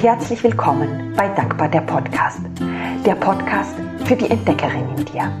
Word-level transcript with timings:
Herzlich 0.00 0.44
willkommen 0.44 1.12
bei 1.16 1.26
Dankbar 1.34 1.68
der 1.68 1.80
Podcast. 1.80 2.38
Der 3.04 3.16
Podcast 3.16 3.74
für 4.04 4.14
die 4.14 4.30
Entdeckerin 4.30 4.84
in 4.96 5.04
dir. 5.06 5.32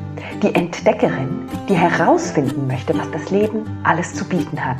Die 0.42 0.52
Entdeckerin, 0.52 1.48
die 1.68 1.76
herausfinden 1.76 2.66
möchte, 2.66 2.92
was 2.98 3.08
das 3.12 3.30
Leben 3.30 3.64
alles 3.84 4.12
zu 4.14 4.24
bieten 4.24 4.58
hat. 4.62 4.78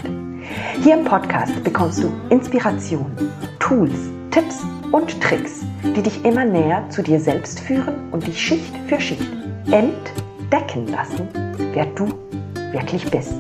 Hier 0.83 0.99
im 0.99 1.05
Podcast 1.05 1.63
bekommst 1.63 2.03
du 2.03 2.11
Inspiration, 2.29 3.07
Tools, 3.61 4.11
Tipps 4.33 4.65
und 4.91 5.21
Tricks, 5.21 5.61
die 5.85 6.03
dich 6.03 6.25
immer 6.25 6.45
näher 6.45 6.85
zu 6.91 7.01
dir 7.01 7.21
selbst 7.21 7.61
führen 7.61 8.11
und 8.11 8.27
dich 8.27 8.41
Schicht 8.41 8.77
für 8.89 9.01
Schicht 9.01 9.31
entdecken 9.67 10.89
lassen, 10.89 11.29
wer 11.73 11.87
du 11.87 12.09
wirklich 12.73 13.09
bist. 13.09 13.35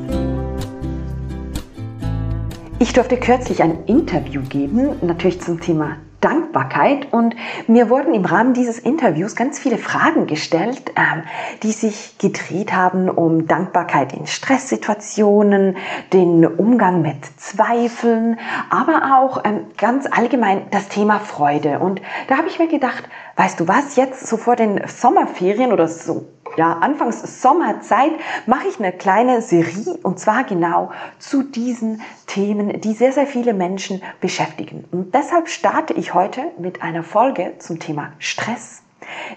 Ich 2.78 2.92
durfte 2.92 3.16
kürzlich 3.16 3.60
ein 3.60 3.84
Interview 3.86 4.40
geben, 4.42 4.90
natürlich 5.02 5.40
zum 5.40 5.60
Thema 5.60 5.96
Dankbarkeit. 6.20 7.12
Und 7.12 7.36
mir 7.66 7.90
wurden 7.90 8.14
im 8.14 8.24
Rahmen 8.24 8.54
dieses 8.54 8.78
Interviews 8.78 9.36
ganz 9.36 9.58
viele 9.58 9.78
Fragen 9.78 10.26
gestellt, 10.26 10.92
ähm, 10.96 11.22
die 11.62 11.72
sich 11.72 12.18
gedreht 12.18 12.72
haben 12.72 13.08
um 13.08 13.46
Dankbarkeit 13.46 14.12
in 14.12 14.26
Stresssituationen, 14.26 15.76
den 16.12 16.44
Umgang 16.46 17.02
mit 17.02 17.24
Zweifeln, 17.38 18.38
aber 18.70 19.18
auch 19.18 19.44
ähm, 19.44 19.66
ganz 19.76 20.06
allgemein 20.10 20.62
das 20.70 20.88
Thema 20.88 21.20
Freude. 21.20 21.78
Und 21.78 22.00
da 22.28 22.36
habe 22.36 22.48
ich 22.48 22.58
mir 22.58 22.68
gedacht, 22.68 23.04
weißt 23.36 23.60
du 23.60 23.68
was, 23.68 23.96
jetzt 23.96 24.26
so 24.26 24.36
vor 24.36 24.56
den 24.56 24.80
Sommerferien 24.86 25.72
oder 25.72 25.88
so 25.88 26.26
ja, 26.56 26.78
anfangs 26.80 27.42
Sommerzeit 27.42 28.12
mache 28.46 28.68
ich 28.68 28.78
eine 28.78 28.92
kleine 28.92 29.42
Serie 29.42 29.98
und 30.02 30.18
zwar 30.18 30.44
genau 30.44 30.90
zu 31.18 31.42
diesen 31.42 32.02
Themen, 32.26 32.80
die 32.80 32.92
sehr, 32.92 33.12
sehr 33.12 33.26
viele 33.26 33.54
Menschen 33.54 34.02
beschäftigen. 34.20 34.84
Und 34.90 35.14
deshalb 35.14 35.48
starte 35.48 35.94
ich 35.94 36.14
heute 36.14 36.42
mit 36.58 36.82
einer 36.82 37.02
Folge 37.02 37.54
zum 37.58 37.78
Thema 37.78 38.12
Stress. 38.18 38.82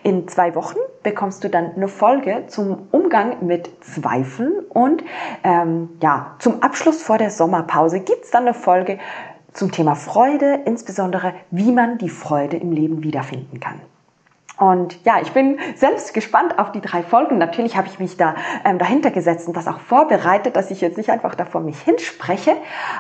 In 0.04 0.28
zwei 0.28 0.56
Wochen 0.56 0.78
bekommst 1.04 1.44
du 1.44 1.50
dann 1.50 1.76
eine 1.76 1.88
Folge 1.88 2.46
zum 2.48 2.88
Umgang 2.92 3.46
mit 3.46 3.70
Zweifeln 3.82 4.54
und 4.70 5.04
ähm, 5.44 5.90
ja, 6.02 6.36
zum 6.40 6.62
Abschluss 6.62 7.02
vor 7.02 7.18
der 7.18 7.32
Sommerpause 7.32 8.00
gibt 8.00 8.26
es 8.26 8.32
dann 8.32 8.44
eine 8.44 8.54
Folge 8.54 9.00
zum 9.54 9.72
Thema 9.72 9.96
Freude, 9.96 10.62
insbesondere 10.66 11.34
wie 11.52 11.72
man 11.72 11.98
die 11.98 12.10
Freude 12.10 12.58
im 12.58 12.72
Leben 12.72 13.04
wiederfinden 13.04 13.60
kann. 13.60 13.82
Und 14.62 15.04
ja, 15.06 15.20
ich 15.20 15.32
bin 15.32 15.58
selbst 15.74 16.14
gespannt 16.14 16.60
auf 16.60 16.72
die 16.72 16.82
drei 16.82 17.02
Folgen. 17.02 17.40
Natürlich 17.40 17.76
habe 17.76 17.88
ich 17.88 17.98
mich 17.98 18.16
da 18.16 18.36
ähm, 18.64 18.78
dahinter 18.78 19.10
gesetzt 19.10 19.48
und 19.48 19.58
das 19.58 19.68
auch 19.68 19.80
vorbereitet, 19.80 20.56
dass 20.56 20.70
ich 20.70 20.82
jetzt 20.82 20.98
nicht 20.98 21.10
einfach 21.10 21.34
da 21.34 21.46
vor 21.46 21.62
mich 21.62 21.80
hinspreche. 21.82 22.56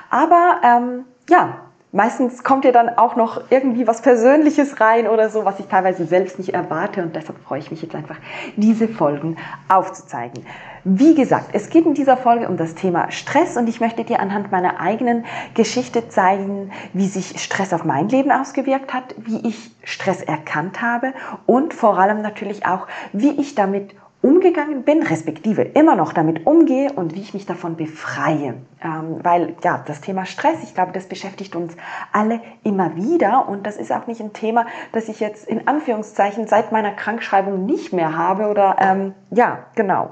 Aber 0.09 0.59
ähm, 0.63 1.05
ja, 1.29 1.59
Meistens 1.93 2.45
kommt 2.45 2.63
ja 2.63 2.71
dann 2.71 2.87
auch 2.87 3.17
noch 3.17 3.41
irgendwie 3.49 3.85
was 3.85 4.01
Persönliches 4.01 4.79
rein 4.79 5.07
oder 5.07 5.29
so, 5.29 5.43
was 5.43 5.59
ich 5.59 5.65
teilweise 5.65 6.05
selbst 6.05 6.39
nicht 6.39 6.53
erwarte 6.53 7.03
und 7.03 7.17
deshalb 7.17 7.37
freue 7.39 7.59
ich 7.59 7.69
mich 7.69 7.81
jetzt 7.81 7.95
einfach, 7.95 8.15
diese 8.55 8.87
Folgen 8.87 9.35
aufzuzeigen. 9.67 10.45
Wie 10.85 11.15
gesagt, 11.15 11.49
es 11.51 11.69
geht 11.69 11.85
in 11.85 11.93
dieser 11.93 12.15
Folge 12.15 12.47
um 12.47 12.55
das 12.55 12.75
Thema 12.75 13.11
Stress 13.11 13.57
und 13.57 13.67
ich 13.67 13.81
möchte 13.81 14.05
dir 14.05 14.21
anhand 14.21 14.53
meiner 14.53 14.79
eigenen 14.79 15.25
Geschichte 15.53 16.07
zeigen, 16.07 16.71
wie 16.93 17.07
sich 17.07 17.41
Stress 17.43 17.73
auf 17.73 17.83
mein 17.83 18.07
Leben 18.07 18.31
ausgewirkt 18.31 18.93
hat, 18.93 19.13
wie 19.17 19.45
ich 19.45 19.75
Stress 19.83 20.21
erkannt 20.21 20.81
habe 20.81 21.13
und 21.45 21.73
vor 21.73 21.99
allem 21.99 22.21
natürlich 22.21 22.65
auch, 22.65 22.87
wie 23.11 23.31
ich 23.31 23.53
damit 23.53 23.95
umgegangen 24.21 24.83
bin, 24.83 25.03
respektive 25.03 25.63
immer 25.63 25.95
noch 25.95 26.13
damit 26.13 26.45
umgehe 26.45 26.91
und 26.93 27.15
wie 27.15 27.21
ich 27.21 27.33
mich 27.33 27.45
davon 27.45 27.75
befreie. 27.75 28.55
Ähm, 28.83 29.19
weil 29.23 29.55
ja, 29.63 29.83
das 29.85 30.01
Thema 30.01 30.25
Stress, 30.25 30.63
ich 30.63 30.75
glaube, 30.75 30.91
das 30.91 31.07
beschäftigt 31.07 31.55
uns 31.55 31.75
alle 32.11 32.39
immer 32.63 32.95
wieder 32.95 33.47
und 33.49 33.65
das 33.65 33.77
ist 33.77 33.91
auch 33.91 34.07
nicht 34.07 34.21
ein 34.21 34.33
Thema, 34.33 34.65
das 34.91 35.09
ich 35.09 35.19
jetzt 35.19 35.47
in 35.47 35.67
Anführungszeichen 35.67 36.47
seit 36.47 36.71
meiner 36.71 36.91
Krankschreibung 36.91 37.65
nicht 37.65 37.93
mehr 37.93 38.15
habe 38.15 38.47
oder 38.47 38.75
ähm, 38.79 39.13
ja, 39.31 39.65
genau. 39.75 40.11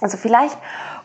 Also 0.00 0.18
vielleicht 0.18 0.58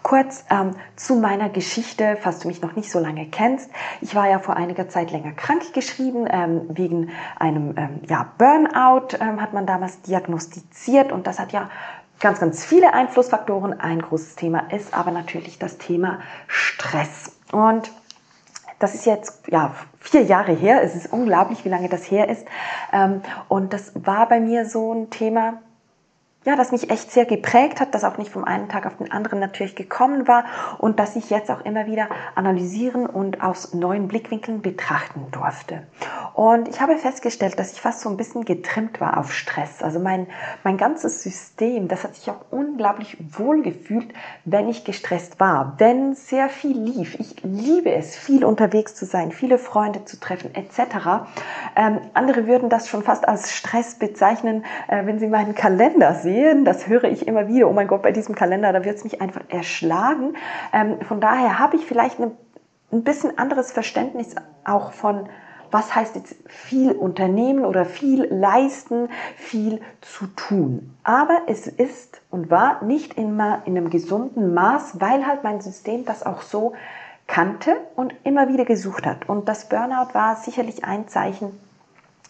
kurz 0.03 0.43
ähm, 0.49 0.71
zu 0.95 1.15
meiner 1.15 1.49
Geschichte, 1.49 2.17
falls 2.19 2.39
du 2.39 2.47
mich 2.47 2.61
noch 2.61 2.75
nicht 2.75 2.91
so 2.91 2.99
lange 2.99 3.25
kennst. 3.27 3.69
Ich 4.01 4.15
war 4.15 4.27
ja 4.27 4.39
vor 4.39 4.57
einiger 4.57 4.89
Zeit 4.89 5.11
länger 5.11 5.31
krank 5.31 5.73
geschrieben, 5.73 6.27
ähm, 6.29 6.63
wegen 6.69 7.09
einem 7.39 7.75
ähm, 7.77 8.01
ja, 8.09 8.31
Burnout 8.37 9.17
ähm, 9.19 9.41
hat 9.41 9.53
man 9.53 9.65
damals 9.65 10.01
diagnostiziert 10.01 11.11
und 11.11 11.27
das 11.27 11.39
hat 11.39 11.53
ja 11.53 11.69
ganz, 12.21 12.39
ganz 12.39 12.63
viele 12.63 12.93
Einflussfaktoren. 12.93 13.79
Ein 13.79 14.01
großes 14.01 14.35
Thema 14.35 14.71
ist 14.71 14.93
aber 14.93 15.11
natürlich 15.11 15.59
das 15.59 15.77
Thema 15.77 16.19
Stress. 16.47 17.31
Und 17.51 17.91
das 18.79 18.95
ist 18.95 19.05
jetzt 19.05 19.47
ja 19.47 19.75
vier 19.99 20.23
Jahre 20.23 20.53
her. 20.53 20.81
Es 20.83 20.95
ist 20.95 21.11
unglaublich, 21.11 21.65
wie 21.65 21.69
lange 21.69 21.89
das 21.89 22.09
her 22.09 22.29
ist. 22.29 22.45
Ähm, 22.93 23.21
und 23.49 23.73
das 23.73 23.91
war 23.95 24.27
bei 24.27 24.39
mir 24.39 24.65
so 24.65 24.93
ein 24.93 25.09
Thema, 25.09 25.61
ja, 26.43 26.55
das 26.55 26.71
mich 26.71 26.89
echt 26.89 27.11
sehr 27.11 27.25
geprägt 27.25 27.79
hat, 27.79 27.93
das 27.93 28.03
auch 28.03 28.17
nicht 28.17 28.31
vom 28.31 28.43
einen 28.43 28.67
Tag 28.67 28.87
auf 28.87 28.97
den 28.97 29.11
anderen 29.11 29.39
natürlich 29.39 29.75
gekommen 29.75 30.27
war 30.27 30.45
und 30.79 30.99
das 30.99 31.15
ich 31.15 31.29
jetzt 31.29 31.51
auch 31.51 31.63
immer 31.65 31.85
wieder 31.85 32.09
analysieren 32.33 33.05
und 33.05 33.43
aus 33.43 33.75
neuen 33.75 34.07
Blickwinkeln 34.07 34.63
betrachten 34.63 35.27
durfte. 35.29 35.83
Und 36.33 36.67
ich 36.67 36.81
habe 36.81 36.97
festgestellt, 36.97 37.59
dass 37.59 37.73
ich 37.73 37.81
fast 37.81 38.01
so 38.01 38.09
ein 38.09 38.17
bisschen 38.17 38.43
getrimmt 38.43 38.99
war 38.99 39.19
auf 39.19 39.33
Stress. 39.33 39.83
Also 39.83 39.99
mein, 39.99 40.25
mein 40.63 40.77
ganzes 40.77 41.21
System, 41.21 41.87
das 41.87 42.03
hat 42.03 42.15
sich 42.15 42.27
auch 42.31 42.41
unglaublich 42.49 43.17
wohl 43.37 43.61
gefühlt, 43.61 44.11
wenn 44.43 44.67
ich 44.67 44.83
gestresst 44.83 45.39
war, 45.39 45.75
wenn 45.77 46.15
sehr 46.15 46.49
viel 46.49 46.75
lief. 46.75 47.19
Ich 47.19 47.35
liebe 47.43 47.91
es, 47.91 48.15
viel 48.15 48.43
unterwegs 48.45 48.95
zu 48.95 49.05
sein, 49.05 49.31
viele 49.31 49.59
Freunde 49.59 50.05
zu 50.05 50.19
treffen, 50.19 50.55
etc. 50.55 51.27
Ähm, 51.75 51.99
andere 52.15 52.47
würden 52.47 52.69
das 52.69 52.89
schon 52.89 53.03
fast 53.03 53.27
als 53.27 53.53
Stress 53.53 53.93
bezeichnen, 53.99 54.65
äh, 54.87 55.05
wenn 55.05 55.19
sie 55.19 55.27
meinen 55.27 55.53
Kalender 55.53 56.15
sehen 56.15 56.30
sehen, 56.31 56.65
das 56.65 56.87
höre 56.87 57.05
ich 57.05 57.27
immer 57.27 57.47
wieder, 57.47 57.67
oh 57.69 57.73
mein 57.73 57.87
Gott, 57.87 58.01
bei 58.01 58.11
diesem 58.11 58.35
Kalender, 58.35 58.71
da 58.71 58.85
wird 58.85 58.97
es 58.97 59.03
mich 59.03 59.21
einfach 59.21 59.41
erschlagen. 59.49 60.35
Ähm, 60.71 61.01
von 61.01 61.19
daher 61.19 61.59
habe 61.59 61.75
ich 61.75 61.85
vielleicht 61.85 62.19
eine, 62.19 62.31
ein 62.91 63.03
bisschen 63.03 63.37
anderes 63.37 63.71
Verständnis 63.71 64.35
auch 64.63 64.93
von, 64.93 65.27
was 65.71 65.93
heißt 65.93 66.15
jetzt 66.15 66.35
viel 66.47 66.91
unternehmen 66.91 67.65
oder 67.65 67.85
viel 67.85 68.25
leisten, 68.25 69.09
viel 69.35 69.81
zu 70.01 70.27
tun. 70.27 70.95
Aber 71.03 71.41
es 71.47 71.67
ist 71.67 72.21
und 72.29 72.49
war 72.49 72.83
nicht 72.83 73.17
immer 73.17 73.61
in 73.65 73.77
einem 73.77 73.89
gesunden 73.89 74.53
Maß, 74.53 75.01
weil 75.01 75.27
halt 75.27 75.43
mein 75.43 75.61
System 75.61 76.05
das 76.05 76.25
auch 76.25 76.41
so 76.41 76.73
kannte 77.27 77.77
und 77.95 78.13
immer 78.23 78.49
wieder 78.49 78.65
gesucht 78.65 79.05
hat. 79.05 79.27
Und 79.29 79.47
das 79.47 79.69
Burnout 79.69 80.13
war 80.13 80.35
sicherlich 80.37 80.83
ein 80.83 81.07
Zeichen, 81.07 81.57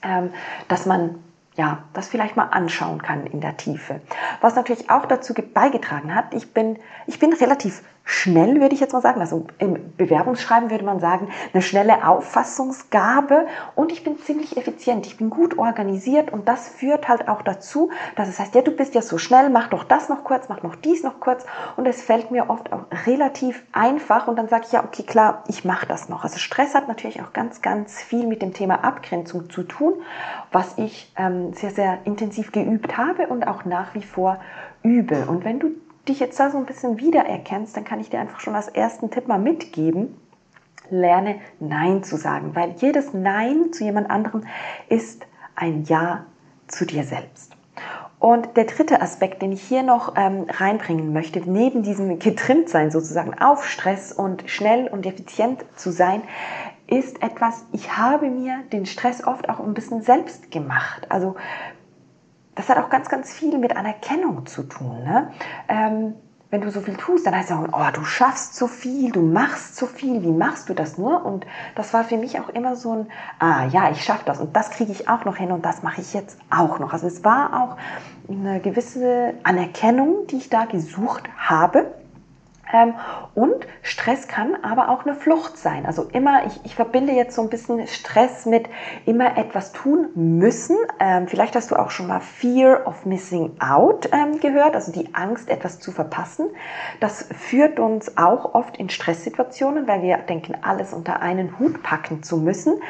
ähm, 0.03 0.31
dass 0.68 0.85
man 0.85 1.16
ja, 1.56 1.84
das 1.94 2.07
vielleicht 2.07 2.38
mal 2.38 2.45
anschauen 2.45 3.01
kann 3.01 3.25
in 3.25 3.41
der 3.41 3.57
Tiefe. 3.57 4.01
Was 4.39 4.56
natürlich 4.56 4.89
auch 4.89 5.06
dazu 5.06 5.34
beigetragen 5.34 6.16
hat, 6.16 6.34
ich 6.34 6.53
bin, 6.53 6.79
ich 7.07 7.19
bin 7.19 7.34
relativ 7.34 7.84
schnell, 8.03 8.59
würde 8.59 8.73
ich 8.73 8.81
jetzt 8.81 8.94
mal 8.94 9.01
sagen. 9.01 9.22
Also 9.22 9.45
im 9.57 9.95
Bewerbungsschreiben 9.95 10.69
würde 10.69 10.84
man 10.84 11.00
sagen, 11.00 11.29
eine 11.53 11.62
schnelle 11.62 12.07
Auffassungsgabe 12.07 13.47
und 13.75 13.91
ich 13.91 14.03
bin 14.03 14.17
ziemlich 14.17 14.57
effizient. 14.57 15.06
Ich 15.06 15.17
bin 15.17 15.29
gut 15.29 15.57
organisiert 15.57 16.31
und 16.31 16.47
das 16.47 16.67
führt 16.67 17.07
halt 17.07 17.28
auch 17.28 17.41
dazu, 17.41 17.91
dass 18.16 18.28
es 18.28 18.39
heißt, 18.39 18.56
ja, 18.56 18.62
du 18.62 18.72
bist 18.72 18.95
ja 18.95 19.01
so 19.01 19.17
schnell, 19.17 19.50
mach 19.50 19.67
doch 19.67 19.84
das 19.84 20.09
noch 20.09 20.23
kurz, 20.23 20.50
mach 20.50 20.63
noch 20.63 20.75
dies 20.75 21.03
noch 21.03 21.19
kurz 21.19 21.45
und 21.78 21.85
es 21.85 22.01
fällt 22.01 22.31
mir 22.31 22.50
oft 22.50 22.73
auch 22.73 22.85
relativ 23.06 23.63
einfach 23.72 24.28
und 24.28 24.35
dann 24.35 24.50
sage 24.50 24.66
ich 24.66 24.72
ja, 24.72 24.83
okay, 24.83 25.03
klar, 25.03 25.44
ich 25.47 25.63
mache 25.63 25.85
das 25.85 26.09
noch. 26.09 26.23
Also 26.23 26.38
Stress 26.39 26.75
hat 26.75 26.88
natürlich 26.88 27.22
auch 27.22 27.33
ganz, 27.33 27.62
ganz 27.62 28.01
viel 28.01 28.28
mit 28.28 28.41
dem 28.41 28.53
Thema 28.53 28.83
Abgrenzung 28.83 29.50
zu 29.50 29.63
tun, 29.63 29.94
was 30.51 30.78
ich 30.78 31.13
ähm, 31.18 31.53
sehr, 31.53 31.72
sehr 31.72 32.00
intensiv 32.06 32.51
geübt 32.51 32.97
habe 32.97 33.28
und 33.28 33.47
auch 33.47 33.66
nach 33.66 33.94
wie 33.94 34.03
vor 34.03 34.39
übe. 34.83 35.25
Und 35.28 35.45
wenn 35.45 35.59
du 35.59 35.72
dich 36.07 36.19
jetzt 36.19 36.39
da 36.39 36.50
so 36.50 36.57
ein 36.57 36.66
bisschen 36.66 36.98
wiedererkennst, 37.00 37.75
dann 37.75 37.83
kann 37.83 38.00
ich 38.00 38.09
dir 38.09 38.19
einfach 38.19 38.39
schon 38.39 38.56
als 38.56 38.68
ersten 38.68 39.12
Tipp 39.12 39.27
mal 39.27 39.39
mitgeben. 39.39 40.18
Lerne 40.89 41.39
Nein 41.59 42.03
zu 42.03 42.18
sagen, 42.18 42.53
weil 42.53 42.71
jedes 42.77 43.13
Nein 43.13 43.71
zu 43.71 43.83
jemand 43.83 44.09
anderem 44.09 44.44
ist 44.89 45.25
ein 45.56 45.83
Ja 45.86 46.25
zu 46.68 46.86
dir 46.86 47.03
selbst. 47.03 47.56
Und 48.19 48.56
der 48.56 48.65
dritte 48.65 49.01
Aspekt, 49.01 49.42
den 49.42 49.51
ich 49.51 49.63
hier 49.63 49.81
noch 49.81 50.13
ähm, 50.15 50.45
reinbringen 50.48 51.12
möchte, 51.12 51.39
neben 51.39 51.81
diesem 51.81 52.19
Getrimmtsein 52.19 52.92
sozusagen 52.92 53.33
auf 53.39 53.68
Stress 53.68 54.12
und 54.12 54.44
schnell 54.45 54.88
und 54.88 55.07
effizient 55.07 55.65
zu 55.75 55.92
sein, 55.92 56.21
ist 56.86 57.24
etwas, 57.24 57.65
ich 57.71 57.97
habe 57.97 58.30
mir 58.30 58.59
den 58.71 58.86
Stress 58.86 59.25
oft 59.25 59.50
auch 59.50 59.59
ein 59.59 59.74
bisschen 59.74 60.04
selbst 60.04 60.51
gemacht. 60.51 61.07
Also 61.09 61.36
das 62.56 62.69
hat 62.69 62.77
auch 62.77 62.89
ganz, 62.89 63.09
ganz 63.09 63.31
viel 63.31 63.57
mit 63.57 63.75
Anerkennung 63.75 64.45
zu 64.45 64.63
tun. 64.63 65.03
Ne? 65.03 65.31
Ähm, 65.68 66.13
wenn 66.51 66.62
du 66.62 66.69
so 66.69 66.81
viel 66.81 66.95
tust, 66.95 67.25
dann 67.25 67.33
heißt 67.33 67.50
es 67.50 67.56
auch, 67.56 67.68
oh, 67.71 67.92
du 67.94 68.03
schaffst 68.03 68.56
so 68.56 68.68
viel, 68.68 69.12
du 69.12 69.21
machst 69.21 69.77
so 69.77 69.86
viel, 69.86 70.21
wie 70.21 70.31
machst 70.31 70.68
du 70.68 70.74
das 70.74 70.98
nur? 70.98 71.25
Und 71.25 71.45
das 71.75 71.94
war 71.94 72.03
für 72.03 72.18
mich 72.18 72.39
auch 72.42 72.50
immer 72.50 72.75
so 72.75 72.94
ein, 72.94 73.07
ah 73.39 73.65
ja, 73.68 73.89
ich 73.89 74.03
schaffe 74.03 74.24
das 74.25 74.42
und 74.42 74.53
das 74.53 74.69
kriege 74.69 74.92
ich 74.92 75.07
auch 75.07 75.24
noch 75.24 75.38
hin 75.38 75.53
und 75.53 75.63
das 75.63 75.81
mache 75.81 76.01
ich 76.01 76.13
jetzt 76.13 76.38
auch 76.50 76.77
noch. 76.77 76.92
Also 76.92 77.07
es 77.07 77.24
war 77.24 77.63
auch 77.63 77.77
eine 78.30 78.59
gewisse 78.59 79.33
Anerkennung, 79.44 80.27
die 80.27 80.38
ich 80.38 80.50
da 80.50 80.65
gesucht 80.65 81.24
habe. 81.38 81.94
Ähm, 82.73 82.95
und 83.33 83.68
Stress 83.81 84.27
kann 84.27 84.56
aber 84.63 84.89
auch 84.89 85.06
eine 85.06 85.15
Flucht 85.15 85.57
sein. 85.57 85.85
Also 85.85 86.03
immer, 86.12 86.45
ich, 86.45 86.59
ich 86.63 86.75
verbinde 86.75 87.13
jetzt 87.13 87.35
so 87.35 87.41
ein 87.41 87.50
bisschen 87.50 87.85
Stress 87.88 88.45
mit 88.45 88.69
immer 89.06 89.38
etwas 89.38 89.71
tun 89.71 90.09
müssen. 90.15 90.77
Ähm, 91.00 91.27
vielleicht 91.27 91.56
hast 91.56 91.71
du 91.71 91.75
auch 91.75 91.91
schon 91.91 92.07
mal 92.07 92.19
Fear 92.19 92.85
of 92.85 93.06
Missing 93.06 93.57
Out 93.59 94.09
ähm, 94.12 94.39
gehört, 94.39 94.75
also 94.75 94.91
die 94.91 95.13
Angst, 95.13 95.50
etwas 95.50 95.79
zu 95.79 95.91
verpassen. 95.91 96.47
Das 97.00 97.27
führt 97.38 97.79
uns 97.79 98.18
auch 98.18 98.53
oft 98.53 98.77
in 98.77 98.89
Stresssituationen, 98.89 99.88
weil 99.88 100.01
wir 100.01 100.18
denken, 100.18 100.56
alles 100.62 100.94
unter 100.94 101.21
einen 101.21 101.59
Hut 101.59 101.83
packen 101.83 102.23
zu 102.23 102.38
müssen. 102.38 102.81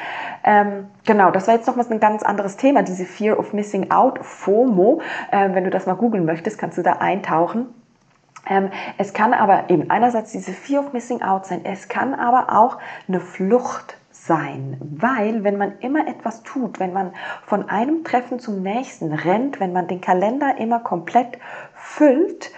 Ähm, 0.44 0.88
genau, 1.06 1.32
das 1.32 1.48
war 1.48 1.56
jetzt 1.56 1.68
nochmal 1.68 1.86
ein 1.90 2.00
ganz 2.00 2.24
anderes 2.24 2.58
Thema, 2.58 2.84
diese 2.84 3.06
Fear 3.06 3.40
of 3.40 3.54
Missing 3.54 3.92
Out, 3.92 4.20
FOMO. 4.24 5.02
Ähm, 5.32 5.56
wenn 5.56 5.64
du 5.64 5.70
das 5.70 5.86
mal 5.86 5.96
googeln 5.96 6.26
möchtest, 6.26 6.58
kannst 6.58 6.78
du 6.78 6.84
da 6.84 6.94
eintauchen. 6.94 7.81
Ähm, 8.48 8.72
es 8.98 9.14
kann 9.14 9.34
aber 9.34 9.70
eben 9.70 9.90
einerseits 9.90 10.32
diese 10.32 10.52
Fear 10.52 10.86
of 10.86 10.94
Missing 10.94 11.22
Out 11.22 11.46
sein, 11.46 11.62
es 11.64 11.88
kann 11.88 12.14
aber 12.14 12.58
auch 12.58 12.78
eine 13.08 13.20
Flucht 13.20 13.98
sein, 14.12 14.78
weil 14.82 15.44
wenn 15.44 15.58
man 15.58 15.80
immer 15.80 16.08
etwas 16.08 16.44
tut, 16.44 16.80
wenn 16.80 16.94
man 16.94 17.14
von 17.46 17.70
einem 17.70 18.04
Treffen 18.04 18.40
zum 18.40 18.62
nächsten 18.62 19.14
rennt, 19.14 19.60
wenn 19.60 19.74
man 19.74 19.88
den 19.88 20.02
Kalender 20.02 20.58
immer 20.58 20.80
komplett 20.80 21.40
füllt, 21.74 22.52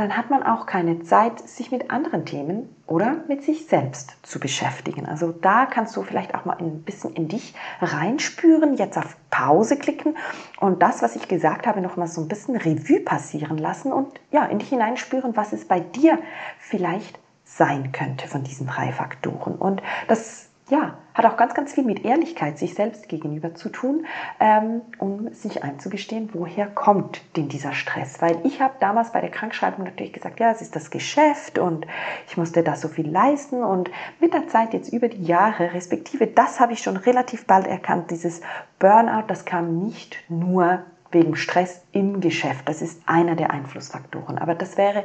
dann 0.00 0.16
hat 0.16 0.30
man 0.30 0.42
auch 0.42 0.64
keine 0.64 1.02
Zeit, 1.02 1.46
sich 1.46 1.70
mit 1.70 1.90
anderen 1.90 2.24
Themen 2.24 2.74
oder 2.86 3.16
mit 3.28 3.44
sich 3.44 3.66
selbst 3.66 4.16
zu 4.22 4.40
beschäftigen. 4.40 5.04
Also 5.04 5.30
da 5.30 5.66
kannst 5.66 5.94
du 5.94 6.02
vielleicht 6.02 6.34
auch 6.34 6.46
mal 6.46 6.56
ein 6.58 6.82
bisschen 6.84 7.12
in 7.12 7.28
dich 7.28 7.52
reinspüren, 7.82 8.78
jetzt 8.78 8.96
auf 8.96 9.18
Pause 9.28 9.76
klicken 9.76 10.16
und 10.58 10.80
das, 10.80 11.02
was 11.02 11.16
ich 11.16 11.28
gesagt 11.28 11.66
habe, 11.66 11.82
noch 11.82 11.98
mal 11.98 12.06
so 12.06 12.22
ein 12.22 12.28
bisschen 12.28 12.56
Revue 12.56 13.00
passieren 13.00 13.58
lassen 13.58 13.92
und 13.92 14.08
ja, 14.30 14.46
in 14.46 14.58
dich 14.58 14.70
hineinspüren, 14.70 15.36
was 15.36 15.52
es 15.52 15.66
bei 15.66 15.80
dir 15.80 16.18
vielleicht 16.58 17.18
sein 17.44 17.92
könnte 17.92 18.26
von 18.26 18.42
diesen 18.42 18.68
drei 18.68 18.92
Faktoren. 18.92 19.54
Und 19.56 19.82
das 20.08 20.49
ja, 20.70 20.98
hat 21.14 21.26
auch 21.26 21.36
ganz, 21.36 21.54
ganz 21.54 21.72
viel 21.72 21.84
mit 21.84 22.04
Ehrlichkeit 22.04 22.58
sich 22.58 22.74
selbst 22.74 23.08
gegenüber 23.08 23.54
zu 23.54 23.68
tun, 23.68 24.06
ähm, 24.38 24.82
um 24.98 25.32
sich 25.34 25.62
einzugestehen, 25.64 26.30
woher 26.32 26.66
kommt 26.66 27.20
denn 27.36 27.48
dieser 27.48 27.72
Stress? 27.72 28.22
Weil 28.22 28.38
ich 28.44 28.60
habe 28.60 28.74
damals 28.80 29.12
bei 29.12 29.20
der 29.20 29.30
Krankschreibung 29.30 29.84
natürlich 29.84 30.12
gesagt, 30.12 30.40
ja, 30.40 30.50
es 30.50 30.62
ist 30.62 30.76
das 30.76 30.90
Geschäft 30.90 31.58
und 31.58 31.86
ich 32.28 32.36
musste 32.36 32.62
da 32.62 32.76
so 32.76 32.88
viel 32.88 33.10
leisten 33.10 33.62
und 33.62 33.90
mit 34.20 34.32
der 34.32 34.46
Zeit 34.48 34.72
jetzt 34.72 34.92
über 34.92 35.08
die 35.08 35.24
Jahre, 35.24 35.74
respektive 35.74 36.26
das 36.26 36.60
habe 36.60 36.72
ich 36.72 36.82
schon 36.82 36.96
relativ 36.96 37.46
bald 37.46 37.66
erkannt, 37.66 38.10
dieses 38.10 38.40
Burnout, 38.78 39.24
das 39.26 39.44
kam 39.44 39.78
nicht 39.78 40.16
nur 40.28 40.84
wegen 41.10 41.34
Stress 41.34 41.82
im 41.90 42.20
Geschäft, 42.20 42.68
das 42.68 42.82
ist 42.82 43.02
einer 43.06 43.34
der 43.34 43.50
Einflussfaktoren, 43.50 44.38
aber 44.38 44.54
das 44.54 44.78
wäre 44.78 45.04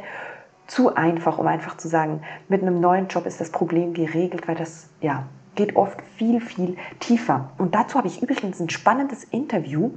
zu 0.67 0.95
einfach, 0.95 1.37
um 1.37 1.47
einfach 1.47 1.77
zu 1.77 1.87
sagen, 1.87 2.21
mit 2.47 2.61
einem 2.61 2.79
neuen 2.79 3.07
Job 3.07 3.25
ist 3.25 3.39
das 3.39 3.51
Problem 3.51 3.93
geregelt, 3.93 4.47
weil 4.47 4.55
das 4.55 4.89
ja 5.01 5.23
geht 5.55 5.75
oft 5.75 6.01
viel, 6.17 6.41
viel 6.41 6.77
tiefer. 6.99 7.49
Und 7.57 7.75
dazu 7.75 7.97
habe 7.97 8.07
ich 8.07 8.21
übrigens 8.21 8.59
ein 8.59 8.69
spannendes 8.69 9.23
Interview. 9.23 9.91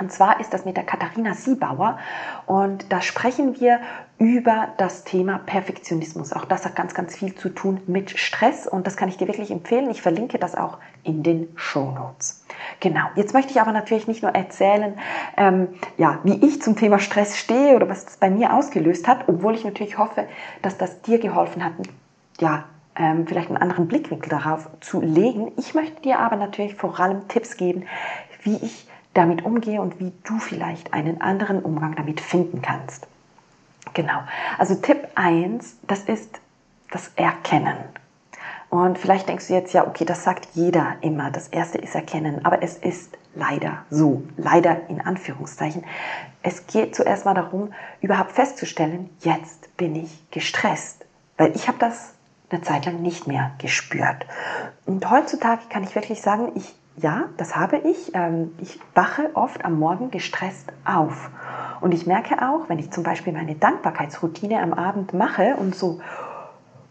Und 0.00 0.10
zwar 0.10 0.40
ist 0.40 0.52
das 0.52 0.64
mit 0.64 0.76
der 0.76 0.82
Katharina 0.82 1.34
Siebauer 1.34 1.98
und 2.46 2.92
da 2.92 3.00
sprechen 3.00 3.60
wir 3.60 3.78
über 4.18 4.68
das 4.76 5.04
Thema 5.04 5.38
Perfektionismus. 5.38 6.32
Auch 6.32 6.44
das 6.46 6.64
hat 6.64 6.74
ganz, 6.74 6.94
ganz 6.94 7.14
viel 7.14 7.36
zu 7.36 7.48
tun 7.48 7.80
mit 7.86 8.10
Stress 8.10 8.66
und 8.66 8.88
das 8.88 8.96
kann 8.96 9.08
ich 9.08 9.18
dir 9.18 9.28
wirklich 9.28 9.52
empfehlen. 9.52 9.88
Ich 9.90 10.02
verlinke 10.02 10.40
das 10.40 10.56
auch 10.56 10.78
in 11.04 11.22
den 11.22 11.48
Show 11.54 11.92
Notes. 11.92 12.44
Genau, 12.80 13.04
jetzt 13.14 13.34
möchte 13.34 13.52
ich 13.52 13.60
aber 13.60 13.70
natürlich 13.70 14.08
nicht 14.08 14.22
nur 14.22 14.34
erzählen, 14.34 14.98
ähm, 15.36 15.68
ja, 15.96 16.18
wie 16.24 16.44
ich 16.44 16.60
zum 16.60 16.74
Thema 16.74 16.98
Stress 16.98 17.38
stehe 17.38 17.76
oder 17.76 17.88
was 17.88 18.04
es 18.04 18.16
bei 18.16 18.30
mir 18.30 18.52
ausgelöst 18.52 19.06
hat, 19.06 19.28
obwohl 19.28 19.54
ich 19.54 19.64
natürlich 19.64 19.96
hoffe, 19.96 20.26
dass 20.60 20.76
das 20.76 21.02
dir 21.02 21.20
geholfen 21.20 21.64
hat, 21.64 21.72
ja, 22.40 22.64
ähm, 22.96 23.26
vielleicht 23.26 23.48
einen 23.48 23.58
anderen 23.58 23.88
Blickwinkel 23.88 24.30
darauf 24.30 24.68
zu 24.80 25.00
legen. 25.00 25.52
Ich 25.56 25.74
möchte 25.74 26.02
dir 26.02 26.18
aber 26.18 26.36
natürlich 26.36 26.74
vor 26.74 26.98
allem 26.98 27.28
Tipps 27.28 27.56
geben, 27.56 27.86
wie 28.42 28.56
ich 28.56 28.88
damit 29.14 29.44
umgehe 29.44 29.80
und 29.80 30.00
wie 30.00 30.12
du 30.24 30.38
vielleicht 30.38 30.92
einen 30.92 31.20
anderen 31.20 31.62
Umgang 31.62 31.94
damit 31.94 32.20
finden 32.20 32.62
kannst. 32.62 33.06
Genau. 33.94 34.20
Also 34.58 34.74
Tipp 34.74 35.08
1, 35.14 35.78
das 35.86 36.02
ist 36.02 36.40
das 36.90 37.10
Erkennen. 37.16 37.76
Und 38.70 38.98
vielleicht 38.98 39.28
denkst 39.28 39.46
du 39.46 39.54
jetzt, 39.54 39.72
ja, 39.72 39.86
okay, 39.86 40.04
das 40.04 40.24
sagt 40.24 40.48
jeder 40.54 40.96
immer. 41.00 41.30
Das 41.30 41.46
erste 41.48 41.78
ist 41.78 41.94
Erkennen. 41.94 42.44
Aber 42.44 42.60
es 42.62 42.76
ist 42.76 43.16
leider 43.34 43.84
so. 43.88 44.24
Leider 44.36 44.88
in 44.88 45.00
Anführungszeichen. 45.00 45.84
Es 46.42 46.66
geht 46.66 46.96
zuerst 46.96 47.24
mal 47.24 47.34
darum, 47.34 47.72
überhaupt 48.00 48.32
festzustellen, 48.32 49.10
jetzt 49.20 49.76
bin 49.76 49.94
ich 49.94 50.28
gestresst. 50.30 51.06
Weil 51.36 51.54
ich 51.54 51.68
habe 51.68 51.78
das 51.78 52.13
eine 52.50 52.62
Zeit 52.62 52.86
lang 52.86 53.00
nicht 53.02 53.26
mehr 53.26 53.52
gespürt. 53.58 54.26
Und 54.86 55.10
heutzutage 55.10 55.62
kann 55.68 55.82
ich 55.82 55.94
wirklich 55.94 56.20
sagen, 56.20 56.52
ich, 56.54 56.74
ja, 56.96 57.24
das 57.36 57.56
habe 57.56 57.78
ich. 57.78 58.14
Ähm, 58.14 58.52
ich 58.58 58.78
wache 58.94 59.30
oft 59.34 59.64
am 59.64 59.78
Morgen 59.78 60.10
gestresst 60.10 60.72
auf. 60.84 61.30
Und 61.80 61.92
ich 61.92 62.06
merke 62.06 62.36
auch, 62.46 62.68
wenn 62.68 62.78
ich 62.78 62.90
zum 62.90 63.02
Beispiel 63.02 63.32
meine 63.32 63.54
Dankbarkeitsroutine 63.54 64.62
am 64.62 64.72
Abend 64.72 65.12
mache 65.14 65.56
und 65.56 65.74
so 65.74 66.00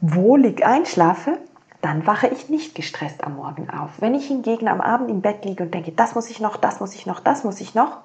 wohlig 0.02 0.66
einschlafe, 0.66 1.38
dann 1.82 2.06
wache 2.08 2.28
ich 2.28 2.50
nicht 2.50 2.76
gestresst 2.76 3.24
am 3.24 3.36
Morgen 3.36 3.70
auf. 3.70 3.90
Wenn 4.00 4.16
ich 4.16 4.28
hingegen 4.28 4.68
am 4.68 4.82
Abend 4.82 5.10
im 5.10 5.22
Bett 5.22 5.46
liege 5.46 5.64
und 5.64 5.74
denke, 5.74 5.92
das 5.92 6.16
muss 6.16 6.30
ich 6.30 6.40
noch, 6.40 6.58
das 6.58 6.80
muss 6.80 6.94
ich 6.96 7.06
noch, 7.06 7.20
das 7.20 7.44
muss 7.44 7.60
ich 7.60 7.76
noch, 7.76 7.98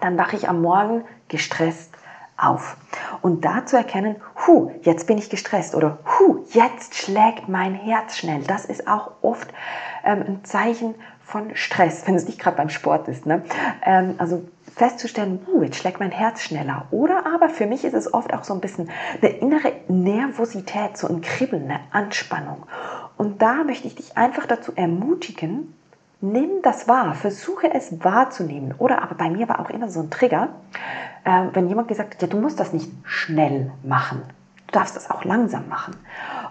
dann 0.00 0.18
wache 0.18 0.36
ich 0.36 0.48
am 0.48 0.60
Morgen 0.60 1.04
gestresst 1.28 1.94
auf. 2.36 2.76
Und 3.22 3.44
da 3.44 3.66
zu 3.66 3.76
erkennen, 3.76 4.16
hu, 4.48 4.72
jetzt 4.82 5.06
bin 5.06 5.18
ich 5.18 5.30
gestresst 5.30 5.74
oder 5.74 5.98
hu, 6.18 6.44
jetzt 6.50 6.96
schlägt 6.96 7.48
mein 7.48 7.74
Herz 7.74 8.16
schnell. 8.16 8.42
Das 8.42 8.64
ist 8.64 8.88
auch 8.88 9.12
oft 9.22 9.48
ähm, 10.04 10.24
ein 10.26 10.44
Zeichen 10.44 10.94
von 11.20 11.54
Stress, 11.54 12.04
wenn 12.06 12.14
es 12.14 12.26
nicht 12.26 12.40
gerade 12.40 12.56
beim 12.56 12.70
Sport 12.70 13.06
ist. 13.06 13.26
Ne? 13.26 13.44
Ähm, 13.84 14.14
also 14.18 14.48
festzustellen, 14.74 15.46
uh, 15.52 15.62
jetzt 15.62 15.76
schlägt 15.76 16.00
mein 16.00 16.10
Herz 16.10 16.40
schneller. 16.40 16.86
Oder 16.90 17.24
aber 17.26 17.50
für 17.50 17.66
mich 17.66 17.84
ist 17.84 17.94
es 17.94 18.12
oft 18.12 18.32
auch 18.32 18.44
so 18.44 18.54
ein 18.54 18.60
bisschen 18.60 18.90
eine 19.20 19.30
innere 19.32 19.72
Nervosität, 19.88 20.96
so 20.96 21.08
ein 21.08 21.20
Kribbeln, 21.20 21.64
eine 21.64 21.80
Anspannung. 21.90 22.64
Und 23.16 23.42
da 23.42 23.64
möchte 23.64 23.86
ich 23.86 23.96
dich 23.96 24.16
einfach 24.16 24.46
dazu 24.46 24.72
ermutigen, 24.74 25.74
nimm 26.20 26.62
das 26.62 26.88
wahr, 26.88 27.14
versuche 27.14 27.72
es 27.74 28.02
wahrzunehmen. 28.02 28.74
Oder 28.78 29.02
aber 29.02 29.14
bei 29.16 29.28
mir 29.28 29.48
war 29.48 29.60
auch 29.60 29.70
immer 29.70 29.90
so 29.90 30.00
ein 30.00 30.10
Trigger, 30.10 30.48
äh, 31.24 31.46
wenn 31.52 31.68
jemand 31.68 31.88
gesagt 31.88 32.14
hat, 32.14 32.22
ja, 32.22 32.28
du 32.28 32.38
musst 32.38 32.58
das 32.58 32.72
nicht 32.72 32.90
schnell 33.04 33.72
machen. 33.82 34.22
Du 34.68 34.72
darfst 34.72 34.96
das 34.96 35.10
auch 35.10 35.24
langsam 35.24 35.68
machen. 35.68 35.96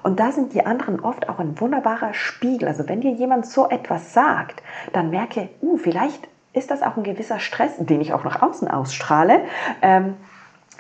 Und 0.02 0.20
da 0.20 0.32
sind 0.32 0.54
die 0.54 0.66
anderen 0.66 1.00
oft 1.00 1.30
auch 1.30 1.38
ein 1.38 1.60
wunderbarer 1.60 2.14
Spiegel. 2.16 2.68
Also 2.68 2.90
wenn 2.90 3.02
dir 3.02 3.12
jemand 3.12 3.46
so 3.46 3.70
etwas 3.70 4.14
sagt, 4.14 4.64
dann 4.92 5.12
merke, 5.12 5.50
uh, 5.62 5.78
vielleicht 5.78 6.28
ist 6.54 6.72
das 6.72 6.82
auch 6.82 6.98
ein 6.98 7.04
gewisser 7.04 7.40
Stress, 7.40 7.74
den 7.78 8.02
ich 8.02 8.14
auch 8.14 8.24
nach 8.24 8.42
außen 8.42 8.68
ausstrahle, 8.68 9.42
ähm, 9.84 10.16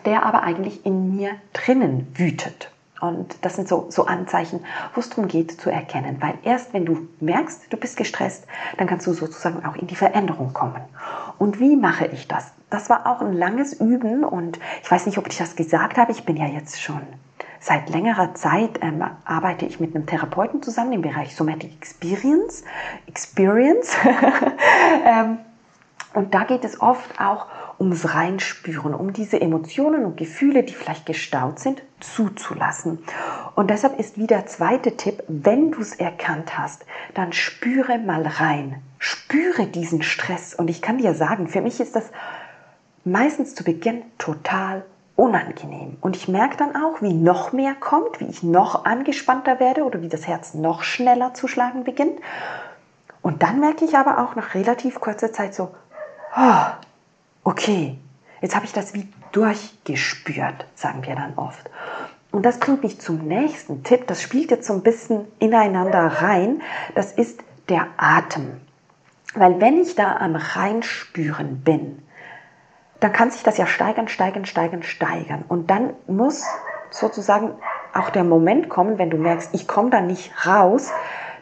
der 0.05 0.25
aber 0.25 0.41
eigentlich 0.41 0.85
in 0.85 1.15
mir 1.15 1.31
drinnen 1.53 2.07
wütet. 2.15 2.71
Und 3.00 3.45
das 3.45 3.55
sind 3.55 3.67
so, 3.67 3.85
so 3.89 4.07
Anzeichen, 4.07 4.65
wo 4.95 5.01
es 5.01 5.09
darum 5.09 5.27
geht 5.27 5.62
zu 5.62 5.69
erkennen. 5.69 6.17
Weil 6.19 6.33
erst 6.41 6.73
wenn 6.73 6.85
du 6.85 7.07
merkst, 7.19 7.71
du 7.71 7.77
bist 7.77 7.95
gestresst, 7.97 8.47
dann 8.77 8.88
kannst 8.88 9.05
du 9.05 9.13
sozusagen 9.13 9.63
auch 9.63 9.75
in 9.75 9.85
die 9.85 9.95
Veränderung 9.95 10.53
kommen. 10.53 10.81
Und 11.38 11.59
wie 11.59 11.75
mache 11.75 12.07
ich 12.07 12.27
das? 12.27 12.51
Das 12.71 12.89
war 12.89 13.05
auch 13.05 13.21
ein 13.21 13.33
langes 13.33 13.73
Üben 13.73 14.23
und 14.23 14.59
ich 14.81 14.89
weiß 14.89 15.05
nicht, 15.05 15.19
ob 15.19 15.27
ich 15.27 15.38
das 15.38 15.55
gesagt 15.55 15.97
habe. 15.97 16.12
Ich 16.12 16.25
bin 16.25 16.38
ja 16.38 16.47
jetzt 16.47 16.81
schon 16.81 17.01
seit 17.59 17.89
längerer 17.89 18.33
Zeit 18.35 18.79
ähm, 18.81 19.03
arbeite 19.25 19.65
ich 19.65 19.79
mit 19.79 19.95
einem 19.95 20.05
Therapeuten 20.05 20.61
zusammen 20.61 20.93
im 20.93 21.01
Bereich 21.01 21.35
Somatic 21.35 21.73
Experience. 21.73 22.63
Experience. 23.07 23.95
ähm, 25.05 25.39
und 26.13 26.33
da 26.33 26.43
geht 26.43 26.63
es 26.63 26.81
oft 26.81 27.19
auch 27.19 27.47
ums 27.79 28.13
Reinspüren, 28.13 28.93
um 28.93 29.13
diese 29.13 29.39
Emotionen 29.39 30.05
und 30.05 30.17
Gefühle, 30.17 30.63
die 30.63 30.73
vielleicht 30.73 31.05
gestaut 31.05 31.59
sind, 31.59 31.83
zuzulassen. 31.99 32.99
Und 33.55 33.69
deshalb 33.69 33.99
ist 33.99 34.17
wieder 34.17 34.37
der 34.37 34.47
zweite 34.47 34.97
Tipp, 34.97 35.23
wenn 35.27 35.71
du 35.71 35.81
es 35.81 35.93
erkannt 35.93 36.57
hast, 36.57 36.85
dann 37.13 37.33
spüre 37.33 37.99
mal 37.99 38.25
rein. 38.25 38.81
Spüre 38.97 39.67
diesen 39.67 40.01
Stress. 40.01 40.55
Und 40.55 40.69
ich 40.69 40.81
kann 40.81 40.97
dir 40.97 41.13
sagen, 41.13 41.47
für 41.47 41.61
mich 41.61 41.79
ist 41.79 41.95
das 41.95 42.09
meistens 43.03 43.53
zu 43.53 43.63
Beginn 43.63 44.01
total 44.17 44.83
unangenehm. 45.17 45.97
Und 46.00 46.15
ich 46.15 46.27
merke 46.29 46.55
dann 46.55 46.75
auch, 46.75 47.01
wie 47.01 47.13
noch 47.13 47.51
mehr 47.51 47.74
kommt, 47.74 48.21
wie 48.21 48.27
ich 48.27 48.43
noch 48.43 48.86
angespannter 48.86 49.59
werde 49.59 49.83
oder 49.83 50.01
wie 50.01 50.09
das 50.09 50.27
Herz 50.27 50.53
noch 50.53 50.83
schneller 50.83 51.33
zu 51.33 51.50
schlagen 51.50 51.83
beginnt. 51.83 52.19
Und 53.21 53.43
dann 53.43 53.59
merke 53.59 53.83
ich 53.83 53.97
aber 53.97 54.19
auch 54.19 54.36
nach 54.36 54.53
relativ 54.53 55.01
kurzer 55.01 55.33
Zeit 55.33 55.55
so, 55.55 55.75
oh, 56.38 56.65
okay, 57.43 57.97
jetzt 58.41 58.55
habe 58.55 58.65
ich 58.65 58.74
das 58.74 58.93
wie 58.93 59.09
durchgespürt, 59.31 60.65
sagen 60.75 61.05
wir 61.05 61.15
dann 61.15 61.33
oft. 61.36 61.67
Und 62.31 62.45
das 62.45 62.59
bringt 62.59 62.83
mich 62.83 63.01
zum 63.01 63.27
nächsten 63.27 63.83
Tipp, 63.83 64.05
das 64.05 64.21
spielt 64.21 64.51
jetzt 64.51 64.67
so 64.67 64.74
ein 64.74 64.83
bisschen 64.83 65.25
ineinander 65.39 66.21
rein, 66.21 66.62
das 66.93 67.12
ist 67.12 67.43
der 67.69 67.88
Atem. 67.97 68.62
Weil 69.33 69.59
wenn 69.59 69.81
ich 69.81 69.95
da 69.95 70.17
am 70.17 70.36
Reinspüren 70.36 71.62
bin, 71.63 72.03
dann 72.99 73.13
kann 73.13 73.31
sich 73.31 73.43
das 73.43 73.57
ja 73.57 73.67
steigern, 73.67 74.07
steigern, 74.07 74.45
steigern, 74.45 74.83
steigern. 74.83 75.45
Und 75.47 75.69
dann 75.69 75.93
muss 76.07 76.43
sozusagen 76.89 77.51
auch 77.93 78.09
der 78.09 78.23
Moment 78.23 78.69
kommen, 78.69 78.97
wenn 78.97 79.09
du 79.09 79.17
merkst, 79.17 79.53
ich 79.53 79.67
komme 79.67 79.89
da 79.89 80.01
nicht 80.01 80.31
raus, 80.45 80.91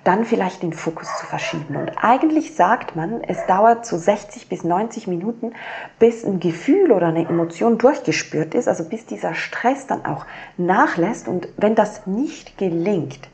dann 0.03 0.23
vielleicht 0.23 0.61
den 0.61 0.73
Fokus 0.73 1.17
zu 1.17 1.25
verschieben. 1.25 1.75
Und 1.75 1.91
eigentlich 1.97 2.55
sagt 2.55 2.95
man, 2.95 3.23
es 3.23 3.43
dauert 3.47 3.85
so 3.87 3.97
60 3.97 4.49
bis 4.49 4.63
90 4.63 5.07
Minuten, 5.07 5.53
bis 5.97 6.23
ein 6.23 6.39
Gefühl 6.39 6.91
oder 6.91 7.07
eine 7.07 7.27
Emotion 7.27 7.79
durchgespürt 7.79 8.53
ist, 8.53 8.67
also 8.67 8.87
bis 8.87 9.07
dieser 9.07 9.33
Stress 9.33 9.87
dann 9.87 10.05
auch 10.05 10.25
nachlässt. 10.57 11.27
Und 11.27 11.47
wenn 11.57 11.73
das 11.73 12.05
nicht 12.05 12.57
gelingt, 12.59 13.29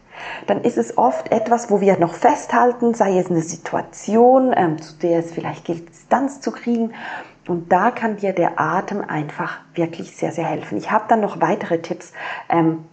dann 0.47 0.61
ist 0.61 0.77
es 0.77 0.97
oft 0.97 1.31
etwas, 1.31 1.69
wo 1.69 1.81
wir 1.81 1.97
noch 1.99 2.13
festhalten, 2.13 2.93
sei 2.93 3.17
es 3.17 3.29
eine 3.29 3.41
Situation, 3.41 4.53
ähm, 4.55 4.81
zu 4.81 4.97
der 4.97 5.19
es 5.19 5.31
vielleicht 5.31 5.65
gilt, 5.65 5.89
Distanz 5.89 6.39
zu 6.39 6.51
kriegen. 6.51 6.93
Und 7.47 7.71
da 7.71 7.91
kann 7.91 8.17
dir 8.17 8.33
der 8.33 8.59
Atem 8.59 9.01
einfach 9.01 9.57
wirklich 9.73 10.15
sehr, 10.15 10.31
sehr 10.31 10.45
helfen. 10.45 10.77
Ich 10.77 10.91
habe 10.91 11.05
dann 11.07 11.21
noch 11.21 11.41
weitere 11.41 11.81
Tipps, 11.81 12.13
ähm, 12.49 12.85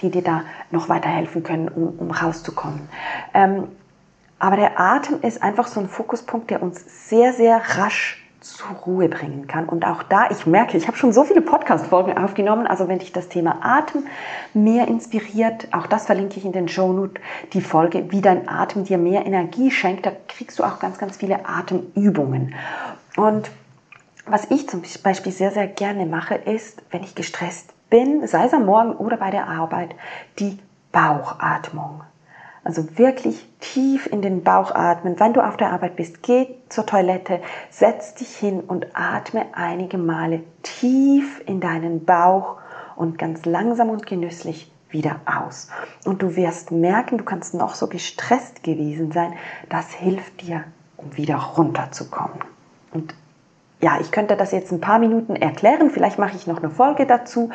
die 0.00 0.10
dir 0.10 0.22
da 0.22 0.42
noch 0.70 0.88
weiterhelfen 0.88 1.42
können, 1.42 1.68
um, 1.68 1.98
um 1.98 2.10
rauszukommen. 2.10 2.88
Ähm, 3.34 3.68
aber 4.38 4.56
der 4.56 4.80
Atem 4.80 5.20
ist 5.22 5.42
einfach 5.42 5.66
so 5.66 5.80
ein 5.80 5.88
Fokuspunkt, 5.88 6.50
der 6.50 6.62
uns 6.62 7.08
sehr, 7.08 7.32
sehr 7.32 7.60
rasch 7.76 8.20
zur 8.40 8.76
Ruhe 8.84 9.08
bringen 9.08 9.46
kann. 9.46 9.66
Und 9.66 9.86
auch 9.86 10.02
da, 10.02 10.30
ich 10.30 10.44
merke, 10.44 10.76
ich 10.76 10.86
habe 10.86 10.98
schon 10.98 11.14
so 11.14 11.24
viele 11.24 11.40
Podcast-Folgen 11.40 12.18
aufgenommen, 12.18 12.66
also 12.66 12.88
wenn 12.88 12.98
dich 12.98 13.10
das 13.10 13.28
Thema 13.28 13.58
Atem 13.62 14.04
mehr 14.52 14.86
inspiriert, 14.86 15.68
auch 15.72 15.86
das 15.86 16.04
verlinke 16.04 16.38
ich 16.38 16.44
in 16.44 16.52
den 16.52 16.68
Show 16.68 16.92
Notes, 16.92 17.22
die 17.54 17.62
Folge, 17.62 18.10
wie 18.10 18.20
dein 18.20 18.46
Atem 18.46 18.84
dir 18.84 18.98
mehr 18.98 19.24
Energie 19.24 19.70
schenkt, 19.70 20.04
da 20.04 20.12
kriegst 20.28 20.58
du 20.58 20.64
auch 20.64 20.78
ganz, 20.78 20.98
ganz 20.98 21.16
viele 21.16 21.48
Atemübungen. 21.48 22.54
Und 23.16 23.50
was 24.26 24.50
ich 24.50 24.68
zum 24.68 24.82
Beispiel 25.02 25.32
sehr, 25.32 25.50
sehr 25.50 25.66
gerne 25.66 26.06
mache, 26.06 26.34
ist, 26.34 26.82
wenn 26.90 27.02
ich 27.02 27.14
gestresst 27.14 27.72
bin, 27.90 28.26
sei 28.26 28.46
es 28.46 28.54
am 28.54 28.66
Morgen 28.66 28.92
oder 28.92 29.16
bei 29.16 29.30
der 29.30 29.48
Arbeit, 29.48 29.94
die 30.38 30.58
Bauchatmung. 30.92 32.02
Also 32.64 32.96
wirklich 32.96 33.46
tief 33.60 34.06
in 34.06 34.22
den 34.22 34.42
Bauch 34.42 34.74
atmen. 34.74 35.20
Wenn 35.20 35.34
du 35.34 35.46
auf 35.46 35.58
der 35.58 35.70
Arbeit 35.70 35.96
bist, 35.96 36.22
geh 36.22 36.46
zur 36.70 36.86
Toilette, 36.86 37.40
setz 37.68 38.14
dich 38.14 38.34
hin 38.34 38.60
und 38.60 38.86
atme 38.94 39.44
einige 39.52 39.98
Male 39.98 40.42
tief 40.62 41.42
in 41.46 41.60
deinen 41.60 42.06
Bauch 42.06 42.56
und 42.96 43.18
ganz 43.18 43.44
langsam 43.44 43.90
und 43.90 44.06
genüsslich 44.06 44.72
wieder 44.88 45.20
aus. 45.26 45.68
Und 46.06 46.22
du 46.22 46.36
wirst 46.36 46.70
merken, 46.70 47.18
du 47.18 47.24
kannst 47.24 47.52
noch 47.52 47.74
so 47.74 47.86
gestresst 47.86 48.62
gewesen 48.62 49.12
sein. 49.12 49.34
Das 49.68 49.92
hilft 49.92 50.40
dir, 50.40 50.64
um 50.96 51.14
wieder 51.16 51.36
runterzukommen. 51.36 52.38
Und 52.92 53.14
ja, 53.84 53.98
ich 54.00 54.10
könnte 54.10 54.34
das 54.34 54.50
jetzt 54.50 54.72
ein 54.72 54.80
paar 54.80 54.98
Minuten 54.98 55.36
erklären, 55.36 55.90
vielleicht 55.90 56.18
mache 56.18 56.36
ich 56.36 56.46
noch 56.46 56.56
eine 56.56 56.70
Folge 56.70 57.04
dazu. 57.04 57.50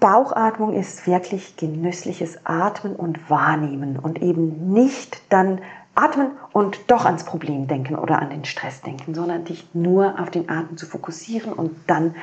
Bauchatmung 0.00 0.74
ist 0.74 1.06
wirklich 1.06 1.56
genüssliches 1.56 2.44
Atmen 2.44 2.94
und 2.94 3.30
Wahrnehmen 3.30 3.98
und 3.98 4.20
eben 4.20 4.70
nicht 4.70 5.22
dann 5.32 5.62
atmen 5.94 6.32
und 6.52 6.90
doch 6.90 7.06
ans 7.06 7.24
Problem 7.24 7.66
denken 7.68 7.96
oder 7.96 8.20
an 8.20 8.28
den 8.28 8.44
Stress 8.44 8.82
denken, 8.82 9.14
sondern 9.14 9.46
dich 9.46 9.70
nur 9.72 10.20
auf 10.20 10.30
den 10.30 10.50
Atem 10.50 10.76
zu 10.76 10.84
fokussieren 10.84 11.54
und 11.54 11.74
dann 11.86 12.14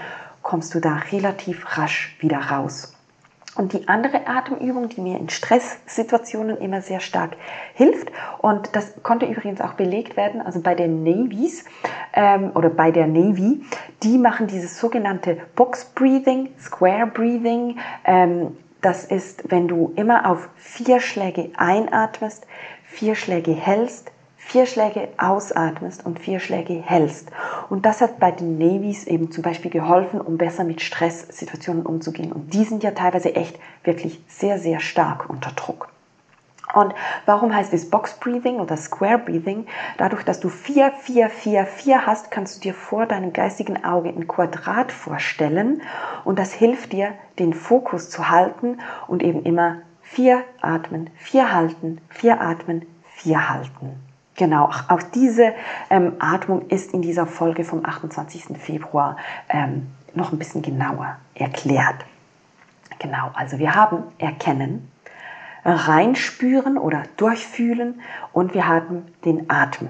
kommst 0.43 0.75
du 0.75 0.79
da 0.79 0.93
relativ 1.11 1.65
rasch 1.79 2.15
wieder 2.19 2.37
raus. 2.37 2.94
Und 3.57 3.71
die 3.71 3.87
andere 3.87 4.27
Atemübung, 4.27 4.89
die 4.89 4.99
mir 4.99 5.17
in 5.17 5.29
Stresssituationen 5.29 6.57
immer 6.57 6.81
sehr 6.81 6.99
stark 6.99 7.37
hilft, 7.73 8.11
und 8.39 8.75
das 8.75 9.01
konnte 9.01 9.25
übrigens 9.25 9.61
auch 9.61 9.73
belegt 9.73 10.17
werden, 10.17 10.41
also 10.41 10.59
bei 10.59 10.75
den 10.75 11.03
Navies 11.03 11.63
ähm, 12.13 12.51
oder 12.53 12.69
bei 12.69 12.91
der 12.91 13.07
Navy, 13.07 13.63
die 14.03 14.17
machen 14.17 14.47
dieses 14.47 14.77
sogenannte 14.79 15.37
Box 15.55 15.85
Breathing, 15.85 16.49
Square 16.59 17.07
Breathing. 17.07 17.77
Ähm, 18.03 18.57
das 18.81 19.05
ist, 19.05 19.49
wenn 19.49 19.67
du 19.67 19.93
immer 19.95 20.29
auf 20.29 20.49
vier 20.57 20.99
Schläge 20.99 21.51
einatmest, 21.55 22.45
vier 22.83 23.15
Schläge 23.15 23.53
hältst, 23.53 24.11
vier 24.45 24.67
Schläge 24.67 25.09
ausatmest 25.17 26.05
und 26.05 26.19
vier 26.19 26.39
Schläge 26.39 26.75
hältst. 26.75 27.31
Und 27.69 27.85
das 27.85 27.99
hat 27.99 28.19
bei 28.19 28.29
den 28.29 28.59
Navies 28.59 29.05
eben 29.05 29.31
zum 29.31 29.41
Beispiel 29.43 29.71
geholfen, 29.71 30.21
um 30.21 30.37
besser 30.37 30.63
mit 30.63 30.81
Stresssituationen 30.81 31.83
umzugehen. 31.83 32.31
Und 32.31 32.53
die 32.53 32.63
sind 32.63 32.83
ja 32.83 32.91
teilweise 32.91 33.35
echt 33.35 33.59
wirklich 33.83 34.23
sehr, 34.27 34.59
sehr 34.59 34.79
stark 34.79 35.29
unter 35.29 35.51
Druck. 35.51 35.89
Und 36.75 36.93
warum 37.25 37.55
heißt 37.55 37.73
es 37.73 37.89
Box 37.89 38.13
Breathing 38.19 38.59
oder 38.59 38.77
Square 38.77 39.19
Breathing? 39.19 39.65
Dadurch, 39.97 40.23
dass 40.23 40.39
du 40.39 40.49
4, 40.49 40.91
4, 40.91 41.29
4, 41.29 41.65
4 41.65 42.05
hast, 42.05 42.29
kannst 42.29 42.57
du 42.57 42.61
dir 42.61 42.73
vor 42.75 43.07
deinem 43.07 43.33
geistigen 43.33 43.83
Auge 43.83 44.09
ein 44.09 44.27
Quadrat 44.27 44.91
vorstellen 44.91 45.81
und 46.23 46.37
das 46.37 46.53
hilft 46.53 46.93
dir, 46.93 47.13
den 47.39 47.53
Fokus 47.53 48.09
zu 48.09 48.29
halten 48.29 48.79
und 49.07 49.23
eben 49.23 49.43
immer 49.43 49.77
4 50.03 50.43
atmen, 50.61 51.09
4 51.15 51.51
halten, 51.51 51.99
4 52.09 52.41
atmen, 52.41 52.85
4 53.15 53.49
halten. 53.49 54.04
Genau, 54.35 54.69
auch 54.89 55.01
diese 55.01 55.53
ähm, 55.89 56.13
Atmung 56.19 56.67
ist 56.67 56.93
in 56.93 57.01
dieser 57.01 57.25
Folge 57.25 57.63
vom 57.63 57.85
28. 57.85 58.57
Februar 58.59 59.15
ähm, 59.47 59.87
noch 60.13 60.33
ein 60.33 60.37
bisschen 60.37 60.61
genauer 60.61 61.17
erklärt. 61.35 62.05
Genau, 62.99 63.31
also 63.33 63.59
wir 63.59 63.75
haben 63.75 64.03
Erkennen, 64.17 64.91
Reinspüren 65.63 66.77
oder 66.77 67.03
Durchfühlen 67.17 68.01
und 68.33 68.53
wir 68.53 68.67
haben 68.67 69.05
den 69.23 69.49
Atem. 69.49 69.87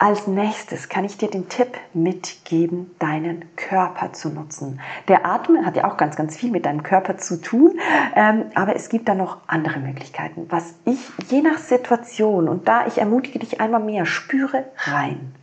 Als 0.00 0.28
nächstes 0.28 0.88
kann 0.88 1.04
ich 1.04 1.16
dir 1.16 1.28
den 1.28 1.48
Tipp 1.48 1.76
mitgeben, 1.92 2.94
deinen 3.00 3.44
Körper 3.56 4.12
zu 4.12 4.28
nutzen. 4.28 4.80
Der 5.08 5.26
Atmen 5.26 5.66
hat 5.66 5.74
ja 5.74 5.90
auch 5.90 5.96
ganz, 5.96 6.14
ganz 6.14 6.36
viel 6.36 6.52
mit 6.52 6.66
deinem 6.66 6.84
Körper 6.84 7.18
zu 7.18 7.40
tun, 7.40 7.80
ähm, 8.14 8.44
aber 8.54 8.76
es 8.76 8.90
gibt 8.90 9.08
da 9.08 9.16
noch 9.16 9.38
andere 9.48 9.80
Möglichkeiten. 9.80 10.46
Was 10.50 10.74
ich 10.84 11.00
je 11.28 11.42
nach 11.42 11.58
Situation 11.58 12.48
und 12.48 12.68
da 12.68 12.86
ich 12.86 12.98
ermutige 12.98 13.40
dich 13.40 13.60
einmal 13.60 13.82
mehr, 13.82 14.06
spüre 14.06 14.66
rein. 14.76 15.34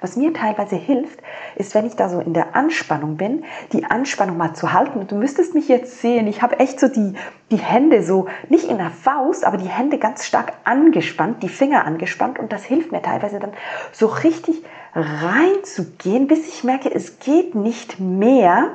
Was 0.00 0.16
mir 0.16 0.32
teilweise 0.32 0.76
hilft, 0.76 1.20
ist, 1.56 1.74
wenn 1.74 1.86
ich 1.86 1.96
da 1.96 2.08
so 2.08 2.20
in 2.20 2.32
der 2.32 2.54
Anspannung 2.54 3.16
bin, 3.16 3.44
die 3.72 3.84
Anspannung 3.84 4.36
mal 4.36 4.54
zu 4.54 4.72
halten. 4.72 5.00
Und 5.00 5.10
du 5.10 5.16
müsstest 5.16 5.54
mich 5.54 5.68
jetzt 5.68 6.00
sehen, 6.00 6.28
ich 6.28 6.40
habe 6.40 6.60
echt 6.60 6.78
so 6.78 6.86
die, 6.86 7.14
die 7.50 7.56
Hände 7.56 8.02
so, 8.02 8.26
nicht 8.48 8.64
in 8.64 8.78
der 8.78 8.90
Faust, 8.90 9.44
aber 9.44 9.56
die 9.56 9.68
Hände 9.68 9.98
ganz 9.98 10.24
stark 10.24 10.52
angespannt, 10.64 11.42
die 11.42 11.48
Finger 11.48 11.84
angespannt. 11.84 12.38
Und 12.38 12.52
das 12.52 12.64
hilft 12.64 12.92
mir 12.92 13.02
teilweise 13.02 13.40
dann 13.40 13.52
so 13.92 14.06
richtig 14.06 14.62
reinzugehen, 14.94 16.28
bis 16.28 16.46
ich 16.46 16.62
merke, 16.62 16.94
es 16.94 17.18
geht 17.18 17.54
nicht 17.54 17.98
mehr. 17.98 18.70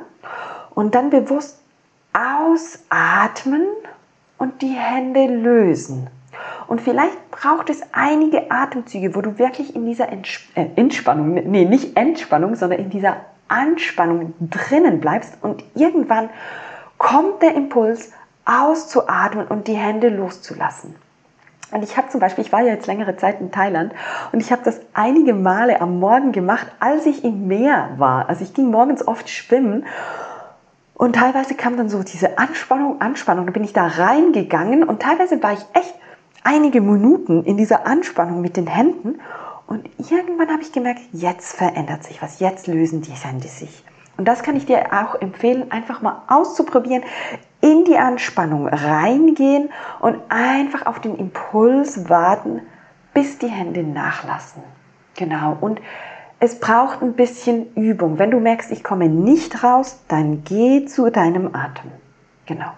Und 0.74 0.94
dann 0.94 1.10
bewusst 1.10 1.60
ausatmen 2.12 3.66
und 4.38 4.60
die 4.62 4.74
Hände 4.74 5.26
lösen. 5.26 6.08
Und 6.66 6.80
vielleicht 6.80 7.30
braucht 7.30 7.70
es 7.70 7.82
einige 7.92 8.50
Atemzüge, 8.50 9.14
wo 9.14 9.20
du 9.20 9.38
wirklich 9.38 9.74
in 9.74 9.86
dieser 9.86 10.08
Entsp 10.08 10.56
äh, 10.56 10.66
Entspannung, 10.76 11.34
nee, 11.34 11.64
nicht 11.64 11.96
Entspannung, 11.96 12.54
sondern 12.56 12.78
in 12.78 12.90
dieser 12.90 13.16
Anspannung 13.48 14.34
drinnen 14.40 15.00
bleibst 15.00 15.36
und 15.42 15.62
irgendwann 15.74 16.30
kommt 16.98 17.42
der 17.42 17.54
Impuls, 17.54 18.12
auszuatmen 18.46 19.46
und 19.46 19.68
die 19.68 19.74
Hände 19.74 20.08
loszulassen. 20.08 20.94
Und 21.70 21.82
ich 21.82 21.96
habe 21.96 22.08
zum 22.08 22.20
Beispiel, 22.20 22.44
ich 22.44 22.52
war 22.52 22.60
ja 22.60 22.74
jetzt 22.74 22.86
längere 22.86 23.16
Zeit 23.16 23.40
in 23.40 23.50
Thailand 23.50 23.92
und 24.32 24.40
ich 24.40 24.52
habe 24.52 24.62
das 24.64 24.80
einige 24.92 25.34
Male 25.34 25.80
am 25.80 25.98
Morgen 25.98 26.32
gemacht, 26.32 26.66
als 26.78 27.06
ich 27.06 27.24
im 27.24 27.48
Meer 27.48 27.90
war. 27.96 28.28
Also 28.28 28.44
ich 28.44 28.54
ging 28.54 28.70
morgens 28.70 29.06
oft 29.06 29.28
schwimmen 29.28 29.86
und 30.94 31.16
teilweise 31.16 31.54
kam 31.54 31.76
dann 31.76 31.88
so 31.88 32.02
diese 32.02 32.38
Anspannung, 32.38 33.00
Anspannung. 33.00 33.46
Da 33.46 33.52
bin 33.52 33.64
ich 33.64 33.72
da 33.72 33.86
reingegangen 33.86 34.84
und 34.84 35.02
teilweise 35.02 35.42
war 35.42 35.52
ich 35.52 35.64
echt 35.72 35.94
einige 36.44 36.80
Minuten 36.80 37.42
in 37.44 37.56
dieser 37.56 37.86
Anspannung 37.86 38.40
mit 38.40 38.56
den 38.56 38.66
Händen 38.66 39.20
und 39.66 39.88
irgendwann 39.98 40.50
habe 40.50 40.62
ich 40.62 40.72
gemerkt, 40.72 41.00
jetzt 41.12 41.56
verändert 41.56 42.04
sich 42.04 42.22
was, 42.22 42.38
jetzt 42.38 42.66
lösen 42.66 43.02
die 43.02 43.12
Hände 43.12 43.48
sich. 43.48 43.82
Und 44.16 44.28
das 44.28 44.42
kann 44.42 44.54
ich 44.54 44.66
dir 44.66 44.92
auch 44.92 45.20
empfehlen, 45.20 45.72
einfach 45.72 46.00
mal 46.00 46.22
auszuprobieren, 46.28 47.02
in 47.60 47.84
die 47.84 47.96
Anspannung 47.96 48.68
reingehen 48.68 49.70
und 50.00 50.18
einfach 50.28 50.86
auf 50.86 51.00
den 51.00 51.16
Impuls 51.16 52.08
warten, 52.08 52.60
bis 53.12 53.38
die 53.38 53.48
Hände 53.48 53.82
nachlassen. 53.82 54.62
Genau. 55.16 55.56
Und 55.60 55.80
es 56.38 56.60
braucht 56.60 57.02
ein 57.02 57.14
bisschen 57.14 57.74
Übung. 57.74 58.18
Wenn 58.18 58.30
du 58.30 58.38
merkst, 58.38 58.70
ich 58.70 58.84
komme 58.84 59.08
nicht 59.08 59.64
raus, 59.64 59.98
dann 60.08 60.44
geh 60.44 60.84
zu 60.84 61.10
deinem 61.10 61.54
Atem. 61.54 61.90
Genau. 62.46 62.70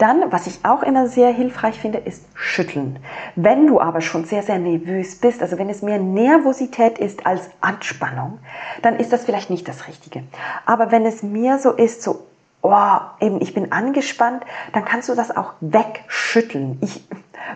Dann, 0.00 0.32
was 0.32 0.46
ich 0.46 0.64
auch 0.64 0.82
immer 0.82 1.08
sehr 1.08 1.30
hilfreich 1.30 1.78
finde, 1.78 1.98
ist 1.98 2.24
schütteln. 2.34 3.00
Wenn 3.36 3.66
du 3.66 3.82
aber 3.82 4.00
schon 4.00 4.24
sehr, 4.24 4.42
sehr 4.42 4.58
nervös 4.58 5.16
bist, 5.16 5.42
also 5.42 5.58
wenn 5.58 5.68
es 5.68 5.82
mehr 5.82 5.98
Nervosität 5.98 6.98
ist 6.98 7.26
als 7.26 7.50
Anspannung, 7.60 8.38
dann 8.80 8.96
ist 8.96 9.12
das 9.12 9.26
vielleicht 9.26 9.50
nicht 9.50 9.68
das 9.68 9.88
Richtige. 9.88 10.22
Aber 10.64 10.90
wenn 10.90 11.04
es 11.04 11.22
mehr 11.22 11.58
so 11.58 11.72
ist, 11.72 12.02
so 12.02 12.29
oh, 12.62 12.96
eben, 13.20 13.40
ich 13.40 13.54
bin 13.54 13.72
angespannt, 13.72 14.44
dann 14.72 14.84
kannst 14.84 15.08
du 15.08 15.14
das 15.14 15.34
auch 15.34 15.54
wegschütteln. 15.60 16.78
Ich, 16.82 17.06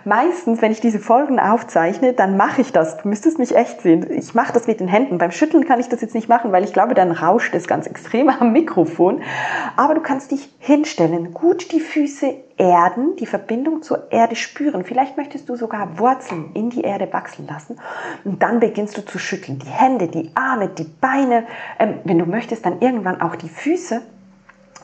meistens, 0.05 0.63
wenn 0.63 0.73
ich 0.73 0.81
diese 0.81 0.99
Folgen 0.99 1.39
aufzeichne, 1.39 2.15
dann 2.15 2.37
mache 2.37 2.63
ich 2.63 2.73
das. 2.73 2.97
Du 2.99 3.09
müsstest 3.09 3.39
mich 3.39 3.55
echt 3.55 3.83
sehen. 3.83 4.11
Ich 4.11 4.35
mache 4.35 4.53
das 4.53 4.67
mit 4.67 4.81
den 4.81 4.89
Händen. 4.89 5.19
Beim 5.19 5.31
Schütteln 5.31 5.67
kann 5.67 5.79
ich 5.79 5.89
das 5.89 6.01
jetzt 6.01 6.15
nicht 6.15 6.29
machen, 6.29 6.53
weil 6.53 6.65
ich 6.65 6.73
glaube, 6.73 6.95
dann 6.95 7.13
rauscht 7.13 7.55
es 7.55 7.67
ganz 7.67 7.87
extrem 7.87 8.29
am 8.31 8.53
Mikrofon. 8.53 9.23
Aber 9.77 9.95
du 9.95 10.01
kannst 10.01 10.31
dich 10.31 10.49
hinstellen, 10.59 11.35
gut 11.35 11.73
die 11.73 11.81
Füße 11.81 12.35
erden, 12.57 13.17
die 13.17 13.27
Verbindung 13.27 13.83
zur 13.83 14.11
Erde 14.11 14.37
spüren. 14.37 14.85
Vielleicht 14.85 15.17
möchtest 15.17 15.49
du 15.49 15.57
sogar 15.57 15.99
Wurzeln 15.99 16.53
in 16.55 16.71
die 16.71 16.83
Erde 16.83 17.13
wachsen 17.13 17.47
lassen. 17.47 17.77
Und 18.25 18.43
dann 18.43 18.61
beginnst 18.61 18.97
du 18.97 19.05
zu 19.05 19.19
schütteln. 19.19 19.59
Die 19.59 19.69
Hände, 19.69 20.09
die 20.09 20.31
Arme, 20.35 20.69
die 20.69 20.85
Beine. 20.85 21.45
Ähm, 21.79 21.99
wenn 22.05 22.19
du 22.19 22.25
möchtest, 22.25 22.65
dann 22.65 22.81
irgendwann 22.81 23.21
auch 23.21 23.37
die 23.37 23.49
Füße 23.51 24.01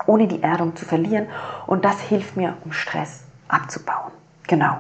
ohne 0.07 0.27
die 0.27 0.43
Erdung 0.43 0.77
zu 0.77 0.85
verlieren. 0.85 1.27
Und 1.67 1.85
das 1.85 2.01
hilft 2.01 2.37
mir, 2.37 2.57
um 2.65 2.73
Stress 2.73 3.25
abzubauen. 3.49 4.13
Genau. 4.47 4.79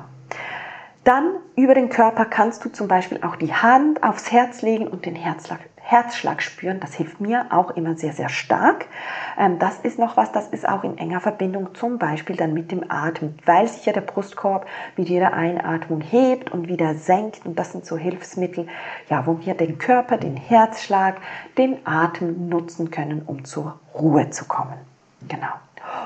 Dann 1.04 1.36
über 1.56 1.74
den 1.74 1.88
Körper 1.88 2.26
kannst 2.26 2.64
du 2.64 2.68
zum 2.68 2.86
Beispiel 2.86 3.20
auch 3.22 3.36
die 3.36 3.54
Hand 3.54 4.02
aufs 4.02 4.30
Herz 4.30 4.60
legen 4.60 4.86
und 4.86 5.06
den 5.06 5.14
Herzschlag, 5.14 5.60
Herzschlag 5.76 6.42
spüren. 6.42 6.78
Das 6.78 6.92
hilft 6.92 7.22
mir 7.22 7.46
auch 7.50 7.70
immer 7.70 7.96
sehr, 7.96 8.12
sehr 8.12 8.28
stark. 8.28 8.84
Ähm, 9.38 9.58
das 9.58 9.78
ist 9.78 9.98
noch 9.98 10.18
was, 10.18 10.30
das 10.30 10.48
ist 10.48 10.68
auch 10.68 10.84
in 10.84 10.98
enger 10.98 11.20
Verbindung 11.20 11.74
zum 11.74 11.98
Beispiel 11.98 12.36
dann 12.36 12.52
mit 12.52 12.70
dem 12.70 12.84
Atem, 12.90 13.34
weil 13.46 13.66
sich 13.66 13.86
ja 13.86 13.94
der 13.94 14.02
Brustkorb 14.02 14.66
mit 14.98 15.08
jeder 15.08 15.32
Einatmung 15.32 16.02
hebt 16.02 16.52
und 16.52 16.68
wieder 16.68 16.94
senkt. 16.94 17.46
Und 17.46 17.58
das 17.58 17.72
sind 17.72 17.86
so 17.86 17.96
Hilfsmittel, 17.96 18.68
ja, 19.08 19.26
wo 19.26 19.40
wir 19.40 19.54
den 19.54 19.78
Körper, 19.78 20.18
den 20.18 20.36
Herzschlag, 20.36 21.16
den 21.56 21.78
Atem 21.86 22.50
nutzen 22.50 22.90
können, 22.90 23.22
um 23.26 23.46
zur 23.46 23.80
Ruhe 23.94 24.28
zu 24.28 24.44
kommen. 24.44 24.78
Genau. 25.28 25.52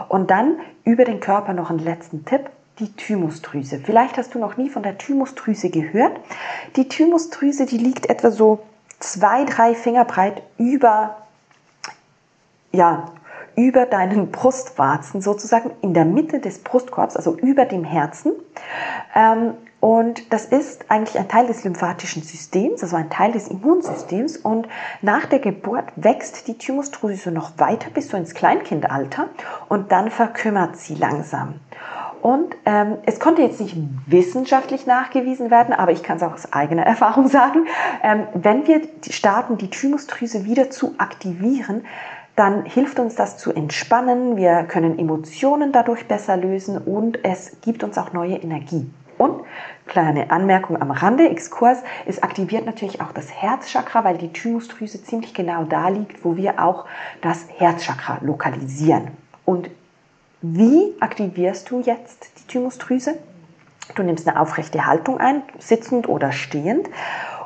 Und 0.09 0.30
dann 0.30 0.59
über 0.85 1.04
den 1.04 1.21
Körper 1.21 1.52
noch 1.52 1.71
einen 1.71 1.78
letzten 1.78 2.25
Tipp, 2.25 2.50
die 2.78 2.92
Thymusdrüse. 2.92 3.78
Vielleicht 3.78 4.16
hast 4.16 4.35
du 4.35 4.38
noch 4.38 4.56
nie 4.56 4.68
von 4.68 4.83
der 4.83 4.99
Thymusdrüse 4.99 5.71
gehört. 5.71 6.18
Die 6.76 6.88
Thymusdrüse, 6.88 7.66
die 7.66 7.78
liegt 7.78 8.11
etwa 8.11 8.30
so 8.30 8.61
zwei, 8.99 9.44
drei 9.44 9.75
Finger 9.75 10.04
breit 10.04 10.42
über, 10.59 11.16
ja, 12.73 13.12
über 13.57 13.87
deinen 13.87 14.31
Brustwarzen 14.31 15.21
sozusagen 15.21 15.71
in 15.81 15.95
der 15.95 16.05
Mitte 16.05 16.41
des 16.41 16.61
Brustkorbs, 16.61 17.17
also 17.17 17.37
über 17.37 17.65
dem 17.65 17.85
Herzen. 17.85 18.33
Ähm, 19.15 19.55
und 19.81 20.33
das 20.33 20.47
ist 20.47 20.91
eigentlich 20.91 21.19
ein 21.19 21.29
Teil 21.29 21.47
des 21.47 21.63
lymphatischen 21.63 22.23
Systems, 22.23 22.83
also 22.83 22.97
ein 22.97 23.11
Teil 23.11 23.33
des 23.33 23.49
Immunsystems. 23.49 24.39
Und 24.39 24.67
nach 25.03 25.27
der 25.27 25.41
Geburt 25.41 25.85
wächst 25.97 26.49
die 26.49 26.57
Thymusdrüse 26.57 27.31
noch 27.31 27.59
weiter 27.59 27.91
bis 27.91 28.09
so 28.09 28.17
ins 28.17 28.33
Kleinkindalter 28.33 29.29
und 29.69 29.93
dann 29.93 30.11
verkümmert 30.11 30.79
sie 30.79 30.95
langsam. 30.95 31.61
Und 32.25 32.57
ähm, 32.65 32.97
es 33.05 33.21
konnte 33.21 33.43
jetzt 33.43 33.61
nicht 33.61 33.77
wissenschaftlich 34.07 34.87
nachgewiesen 34.87 35.51
werden, 35.51 35.75
aber 35.75 35.93
ich 35.93 36.03
kann 36.03 36.17
es 36.17 36.23
auch 36.23 36.33
aus 36.33 36.51
eigener 36.55 36.83
Erfahrung 36.87 37.29
sagen, 37.29 37.67
ähm, 38.03 38.27
wenn 38.33 38.67
wir 38.67 38.81
starten, 39.11 39.59
die 39.59 39.69
Thymusdrüse 39.69 40.47
wieder 40.47 40.71
zu 40.71 40.95
aktivieren, 40.97 41.85
dann 42.37 42.64
hilft 42.64 42.99
uns 42.99 43.14
das 43.14 43.38
zu 43.38 43.53
entspannen, 43.53 44.37
wir 44.37 44.64
können 44.64 44.99
Emotionen 44.99 45.73
dadurch 45.73 46.07
besser 46.07 46.37
lösen 46.37 46.79
und 46.79 47.25
es 47.25 47.61
gibt 47.61 47.85
uns 47.85 47.97
auch 47.97 48.12
neue 48.12 48.37
Energie. 48.37 48.91
Und 49.17 49.45
kleine 49.87 50.33
Anmerkung 50.33 50.81
am 50.81 50.91
Rande, 50.91 51.29
Exkurs, 51.29 51.79
es 52.05 52.23
aktiviert 52.23 52.67
natürlich 52.67 53.00
auch 53.00 53.12
das 53.12 53.31
Herzchakra, 53.31 54.03
weil 54.03 54.19
die 54.19 54.33
Thymusdrüse 54.33 55.05
ziemlich 55.05 55.35
genau 55.35 55.64
da 55.64 55.88
liegt, 55.88 56.25
wo 56.25 56.37
wir 56.37 56.62
auch 56.62 56.87
das 57.21 57.47
Herzchakra 57.57 58.19
lokalisieren. 58.23 59.12
Und 59.45 59.71
wie 60.43 60.95
aktivierst 60.99 61.71
du 61.71 61.81
jetzt 61.81 62.29
die 62.38 62.47
Thymusdrüse? 62.49 63.17
Du 63.95 64.03
nimmst 64.03 64.26
eine 64.26 64.41
aufrechte 64.41 64.87
Haltung 64.87 65.21
ein, 65.21 65.43
sitzend 65.59 66.09
oder 66.09 66.33
stehend 66.33 66.88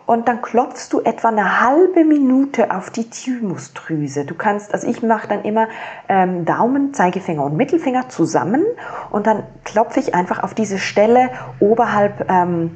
und 0.09 0.27
dann 0.27 0.41
klopfst 0.41 0.88
du 0.91 1.03
etwa 1.03 1.29
eine 1.29 1.61
halbe 1.61 2.03
Minute 2.03 2.75
auf 2.75 2.88
die 2.88 3.11
Thymusdrüse. 3.11 4.25
Du 4.25 4.35
kannst, 4.35 4.73
also 4.73 4.88
ich 4.88 5.03
mache 5.03 5.29
dann 5.29 5.43
immer 5.43 5.69
ähm, 6.09 6.47
Daumen, 6.47 6.95
Zeigefinger 6.95 7.45
und 7.45 7.59
Mittelfinger 7.59 8.09
zusammen 8.09 8.65
und 9.11 9.27
dann 9.27 9.43
klopfe 9.65 10.00
ich 10.00 10.15
einfach 10.15 10.42
auf 10.42 10.55
diese 10.55 10.79
Stelle 10.79 11.29
oberhalb 11.61 12.25
ähm, 12.31 12.75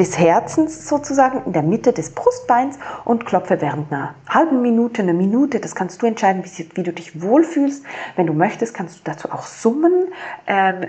des 0.00 0.18
Herzens 0.18 0.88
sozusagen 0.88 1.44
in 1.46 1.52
der 1.52 1.62
Mitte 1.62 1.92
des 1.92 2.10
Brustbeins 2.10 2.76
und 3.04 3.24
klopfe 3.24 3.60
während 3.60 3.92
einer 3.92 4.16
halben 4.28 4.60
Minute, 4.60 5.02
eine 5.02 5.14
Minute. 5.14 5.60
Das 5.60 5.76
kannst 5.76 6.02
du 6.02 6.06
entscheiden, 6.06 6.44
wie, 6.44 6.70
wie 6.74 6.82
du 6.82 6.92
dich 6.92 7.22
wohlfühlst. 7.22 7.84
Wenn 8.16 8.26
du 8.26 8.32
möchtest, 8.32 8.74
kannst 8.74 8.98
du 8.98 9.00
dazu 9.04 9.30
auch 9.30 9.44
summen. 9.44 10.08
Ähm, 10.48 10.86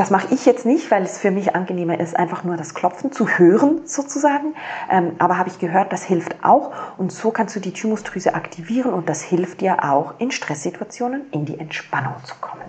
das 0.00 0.08
mache 0.08 0.32
ich 0.32 0.46
jetzt 0.46 0.64
nicht, 0.64 0.90
weil 0.90 1.02
es 1.02 1.18
für 1.18 1.30
mich 1.30 1.54
angenehmer 1.54 2.00
ist, 2.00 2.16
einfach 2.16 2.42
nur 2.42 2.56
das 2.56 2.72
Klopfen 2.72 3.12
zu 3.12 3.28
hören 3.28 3.82
sozusagen. 3.84 4.54
Ähm, 4.90 5.12
aber 5.18 5.36
habe 5.36 5.50
ich 5.50 5.58
gehört, 5.58 5.92
das 5.92 6.04
hilft 6.04 6.42
auch. 6.42 6.72
Und 6.96 7.12
so 7.12 7.30
kannst 7.30 7.54
du 7.54 7.60
die 7.60 7.74
Thymusdrüse 7.74 8.34
aktivieren 8.34 8.94
und 8.94 9.10
das 9.10 9.20
hilft 9.20 9.60
dir 9.60 9.84
auch 9.84 10.14
in 10.16 10.30
Stresssituationen 10.30 11.30
in 11.32 11.44
die 11.44 11.58
Entspannung 11.58 12.14
zu 12.24 12.34
kommen. 12.40 12.64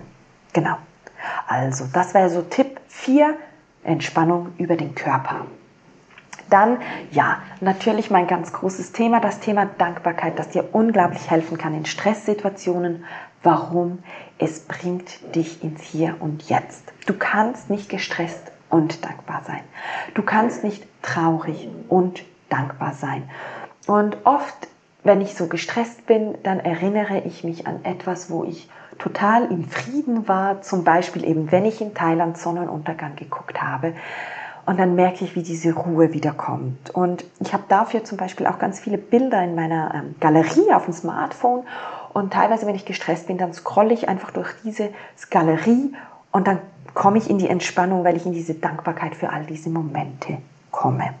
Genau. 0.52 0.76
Also, 1.48 1.86
das 1.90 2.12
wäre 2.12 2.28
so 2.28 2.42
Tipp 2.42 2.78
4, 2.88 3.34
Entspannung 3.82 4.52
über 4.58 4.76
den 4.76 4.94
Körper. 4.94 5.46
Dann, 6.50 6.80
ja, 7.12 7.38
natürlich 7.62 8.10
mein 8.10 8.26
ganz 8.26 8.52
großes 8.52 8.92
Thema, 8.92 9.20
das 9.20 9.40
Thema 9.40 9.64
Dankbarkeit, 9.78 10.38
das 10.38 10.50
dir 10.50 10.68
unglaublich 10.72 11.30
helfen 11.30 11.56
kann 11.56 11.72
in 11.72 11.86
Stresssituationen. 11.86 13.06
Warum? 13.42 13.98
Es 14.38 14.60
bringt 14.60 15.34
dich 15.34 15.64
ins 15.64 15.82
Hier 15.82 16.16
und 16.20 16.48
Jetzt. 16.48 16.92
Du 17.06 17.14
kannst 17.14 17.70
nicht 17.70 17.88
gestresst 17.88 18.52
und 18.70 19.04
dankbar 19.04 19.42
sein. 19.44 19.62
Du 20.14 20.22
kannst 20.22 20.62
nicht 20.62 20.86
traurig 21.02 21.68
und 21.88 22.22
dankbar 22.48 22.94
sein. 22.94 23.28
Und 23.86 24.16
oft, 24.24 24.68
wenn 25.02 25.20
ich 25.20 25.34
so 25.34 25.48
gestresst 25.48 26.06
bin, 26.06 26.38
dann 26.44 26.60
erinnere 26.60 27.18
ich 27.20 27.42
mich 27.42 27.66
an 27.66 27.84
etwas, 27.84 28.30
wo 28.30 28.44
ich 28.44 28.68
total 28.98 29.46
im 29.46 29.68
Frieden 29.68 30.28
war. 30.28 30.62
Zum 30.62 30.84
Beispiel 30.84 31.24
eben, 31.24 31.50
wenn 31.50 31.64
ich 31.64 31.80
in 31.80 31.94
Thailand 31.94 32.38
Sonnenuntergang 32.38 33.16
geguckt 33.16 33.60
habe. 33.60 33.94
Und 34.64 34.78
dann 34.78 34.94
merke 34.94 35.24
ich, 35.24 35.34
wie 35.34 35.42
diese 35.42 35.72
Ruhe 35.72 36.12
wiederkommt. 36.12 36.90
Und 36.90 37.24
ich 37.40 37.52
habe 37.52 37.64
dafür 37.68 38.04
zum 38.04 38.16
Beispiel 38.16 38.46
auch 38.46 38.58
ganz 38.58 38.78
viele 38.78 38.98
Bilder 38.98 39.42
in 39.42 39.54
meiner 39.54 39.92
ähm, 39.94 40.14
Galerie 40.20 40.72
auf 40.72 40.84
dem 40.84 40.94
Smartphone. 40.94 41.64
Und 42.12 42.32
teilweise, 42.32 42.66
wenn 42.66 42.74
ich 42.74 42.84
gestresst 42.84 43.26
bin, 43.26 43.38
dann 43.38 43.52
scrolle 43.52 43.92
ich 43.92 44.08
einfach 44.08 44.30
durch 44.30 44.52
diese 44.62 44.90
Galerie 45.30 45.94
und 46.30 46.46
dann 46.46 46.58
komme 46.94 47.18
ich 47.18 47.28
in 47.28 47.38
die 47.38 47.48
Entspannung, 47.48 48.04
weil 48.04 48.16
ich 48.16 48.26
in 48.26 48.32
diese 48.32 48.54
Dankbarkeit 48.54 49.14
für 49.14 49.30
all 49.30 49.44
diese 49.46 49.70
Momente 49.70 50.38
komme. 50.70 51.14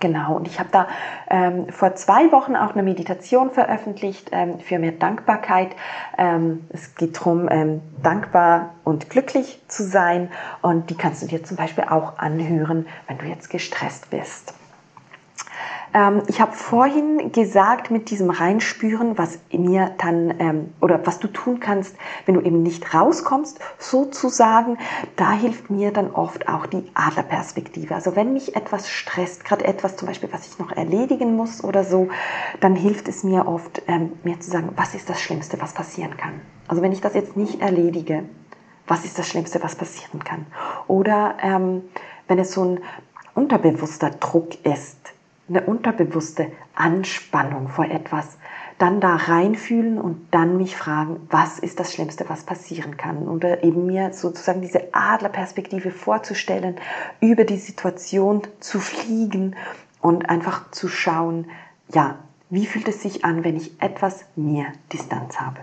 Genau, 0.00 0.36
und 0.36 0.46
ich 0.46 0.60
habe 0.60 0.68
da 0.70 0.86
ähm, 1.28 1.70
vor 1.70 1.96
zwei 1.96 2.30
Wochen 2.30 2.54
auch 2.54 2.74
eine 2.74 2.84
Meditation 2.84 3.50
veröffentlicht 3.50 4.28
ähm, 4.32 4.60
für 4.60 4.78
mehr 4.78 4.92
Dankbarkeit. 4.92 5.74
Ähm, 6.16 6.66
es 6.70 6.94
geht 6.94 7.16
darum, 7.16 7.48
ähm, 7.50 7.80
dankbar 8.02 8.74
und 8.84 9.10
glücklich 9.10 9.60
zu 9.66 9.82
sein. 9.82 10.30
Und 10.62 10.90
die 10.90 10.96
kannst 10.96 11.22
du 11.22 11.26
dir 11.26 11.42
zum 11.42 11.56
Beispiel 11.56 11.84
auch 11.84 12.18
anhören, 12.18 12.86
wenn 13.08 13.18
du 13.18 13.24
jetzt 13.24 13.50
gestresst 13.50 14.10
bist. 14.10 14.54
Ähm, 15.94 16.22
ich 16.26 16.40
habe 16.40 16.52
vorhin 16.52 17.32
gesagt 17.32 17.90
mit 17.90 18.10
diesem 18.10 18.30
Reinspüren, 18.30 19.18
was 19.18 19.38
mir 19.52 19.92
dann 19.98 20.34
ähm, 20.38 20.74
oder 20.80 21.06
was 21.06 21.18
du 21.18 21.28
tun 21.28 21.60
kannst, 21.60 21.96
wenn 22.26 22.34
du 22.34 22.40
eben 22.40 22.62
nicht 22.62 22.94
rauskommst, 22.94 23.58
sozusagen. 23.78 24.78
Da 25.16 25.32
hilft 25.32 25.70
mir 25.70 25.92
dann 25.92 26.10
oft 26.10 26.48
auch 26.48 26.66
die 26.66 26.90
Adlerperspektive. 26.94 27.94
Also 27.94 28.16
wenn 28.16 28.32
mich 28.32 28.56
etwas 28.56 28.90
stresst, 28.90 29.44
gerade 29.44 29.64
etwas 29.64 29.96
zum 29.96 30.08
Beispiel, 30.08 30.32
was 30.32 30.46
ich 30.46 30.58
noch 30.58 30.72
erledigen 30.72 31.36
muss 31.36 31.64
oder 31.64 31.84
so, 31.84 32.08
dann 32.60 32.74
hilft 32.74 33.08
es 33.08 33.24
mir 33.24 33.46
oft, 33.46 33.82
ähm, 33.88 34.12
mir 34.24 34.38
zu 34.40 34.50
sagen, 34.50 34.70
was 34.76 34.94
ist 34.94 35.08
das 35.08 35.20
Schlimmste, 35.20 35.60
was 35.60 35.72
passieren 35.72 36.16
kann. 36.16 36.40
Also 36.66 36.82
wenn 36.82 36.92
ich 36.92 37.00
das 37.00 37.14
jetzt 37.14 37.36
nicht 37.36 37.60
erledige, 37.60 38.24
was 38.86 39.04
ist 39.04 39.18
das 39.18 39.28
Schlimmste, 39.28 39.62
was 39.62 39.76
passieren 39.76 40.24
kann? 40.24 40.46
Oder 40.86 41.36
ähm, 41.42 41.82
wenn 42.26 42.38
es 42.38 42.52
so 42.52 42.64
ein 42.64 42.80
unterbewusster 43.34 44.10
Druck 44.10 44.64
ist, 44.64 44.98
eine 45.48 45.62
unterbewusste 45.62 46.52
Anspannung 46.74 47.68
vor 47.68 47.86
etwas, 47.86 48.38
dann 48.78 49.00
da 49.00 49.16
reinfühlen 49.16 50.00
und 50.00 50.28
dann 50.30 50.56
mich 50.56 50.76
fragen, 50.76 51.26
was 51.30 51.58
ist 51.58 51.80
das 51.80 51.92
Schlimmste, 51.92 52.28
was 52.28 52.44
passieren 52.44 52.96
kann? 52.96 53.26
Oder 53.28 53.64
eben 53.64 53.86
mir 53.86 54.12
sozusagen 54.12 54.60
diese 54.60 54.94
Adlerperspektive 54.94 55.90
vorzustellen, 55.90 56.76
über 57.20 57.44
die 57.44 57.56
Situation 57.56 58.42
zu 58.60 58.78
fliegen 58.78 59.56
und 60.00 60.30
einfach 60.30 60.70
zu 60.70 60.88
schauen, 60.88 61.46
ja, 61.92 62.18
wie 62.50 62.66
fühlt 62.66 62.88
es 62.88 63.02
sich 63.02 63.24
an, 63.24 63.42
wenn 63.42 63.56
ich 63.56 63.82
etwas 63.82 64.24
mehr 64.36 64.66
Distanz 64.92 65.40
habe? 65.40 65.60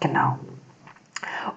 Genau. 0.00 0.38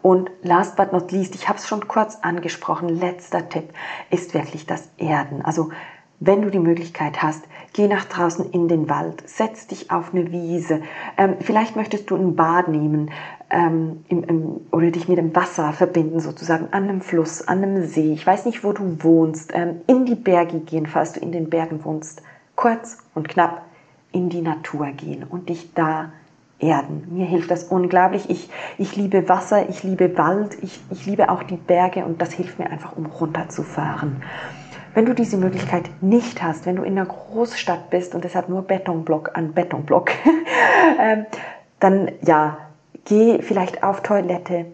Und 0.01 0.31
last 0.41 0.75
but 0.77 0.93
not 0.93 1.11
least, 1.11 1.35
ich 1.35 1.49
habe 1.49 1.59
es 1.59 1.67
schon 1.67 1.87
kurz 1.87 2.17
angesprochen, 2.21 2.89
letzter 2.89 3.49
Tipp 3.49 3.73
ist 4.09 4.33
wirklich 4.33 4.65
das 4.65 4.89
Erden. 4.97 5.43
Also 5.43 5.71
wenn 6.19 6.41
du 6.41 6.49
die 6.49 6.59
Möglichkeit 6.59 7.21
hast, 7.21 7.43
geh 7.75 7.87
nach 7.87 8.05
draußen 8.05 8.51
in 8.51 8.69
den 8.69 8.89
Wald, 8.89 9.21
setz 9.27 9.67
dich 9.67 9.91
auf 9.91 10.13
eine 10.13 10.31
Wiese. 10.31 10.81
Ähm, 11.17 11.35
vielleicht 11.41 11.75
möchtest 11.75 12.09
du 12.09 12.15
ein 12.15 12.35
Bad 12.35 12.69
nehmen. 12.69 13.11
ähm, 13.49 14.03
im, 14.07 14.23
im, 14.23 14.61
oder 14.71 14.89
dich 14.89 15.07
mit 15.07 15.17
dem 15.17 15.35
Wasser 15.35 15.71
verbinden, 15.73 16.19
sozusagen 16.19 16.69
an 16.71 16.83
einem 16.83 17.01
Fluss, 17.01 17.47
an 17.47 17.61
einem 17.61 17.85
See. 17.85 18.13
Ich 18.13 18.25
weiß 18.25 18.45
nicht, 18.45 18.63
wo 18.63 18.71
du 18.71 19.03
wohnst. 19.03 19.51
Ähm, 19.53 19.81
in 19.87 20.05
die 20.05 20.15
Berge 20.15 20.59
gehen, 20.59 20.87
falls 20.87 21.13
du 21.13 21.19
in 21.19 21.31
den 21.31 21.49
Bergen 21.49 21.83
wohnst. 21.83 22.23
Kurz 22.55 22.97
und 23.13 23.29
knapp 23.29 23.63
in 24.11 24.29
die 24.29 24.41
Natur 24.41 24.87
gehen 24.87 25.23
und 25.29 25.49
dich 25.49 25.73
da 25.73 26.11
erden. 26.59 27.07
Mir 27.11 27.25
hilft 27.25 27.51
das 27.51 27.65
unglaublich. 27.65 28.29
Ich, 28.29 28.49
ich 28.77 28.95
liebe 28.95 29.27
Wasser, 29.27 29.69
ich 29.69 29.83
liebe 29.83 30.17
Wald, 30.17 30.57
ich, 30.61 30.79
ich 30.89 31.05
liebe 31.05 31.29
auch 31.29 31.43
die 31.43 31.57
Berge 31.57 32.05
und 32.05 32.21
das 32.21 32.31
hilft 32.31 32.57
mir 32.57 32.69
einfach, 32.69 32.95
um 32.95 33.05
runterzufahren. 33.05 34.23
Wenn 34.95 35.05
du 35.05 35.13
diese 35.13 35.35
Möglichkeit 35.35 35.89
nicht 36.01 36.41
hast, 36.41 36.65
wenn 36.65 36.77
du 36.77 36.83
in 36.83 36.97
einer 36.97 37.05
Großstadt 37.05 37.89
bist 37.89 38.15
und 38.15 38.23
es 38.23 38.33
hat 38.33 38.47
nur 38.47 38.61
Betonblock 38.61 39.31
an 39.33 39.53
Betonblock, 39.53 40.11
ähm, 40.99 41.25
dann 41.81 42.13
ja, 42.21 42.57
geh 43.03 43.41
vielleicht 43.41 43.83
auf 43.83 44.03
Toilette 44.03 44.67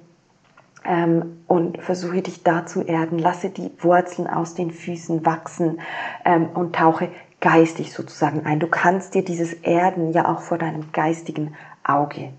ähm, 0.86 1.40
und 1.48 1.82
versuche 1.82 2.22
dich 2.22 2.44
da 2.44 2.68
zu 2.68 2.84
erden. 2.84 3.18
Lasse 3.18 3.50
die 3.50 3.72
Wurzeln 3.80 4.28
aus 4.28 4.54
den 4.54 4.70
Füßen 4.70 5.26
wachsen 5.26 5.82
ähm, 6.24 6.50
und 6.54 6.76
tauche 6.76 7.10
geistig 7.40 7.92
sozusagen 7.92 8.46
ein. 8.46 8.60
Du 8.60 8.68
kannst 8.68 9.16
dir 9.16 9.26
dieses 9.26 9.54
Erden 9.54 10.14
ja 10.14 10.32
auch 10.32 10.42
vor 10.42 10.60
deinem 10.60 10.92
geistigen 10.92 11.56
Auge 11.84 12.30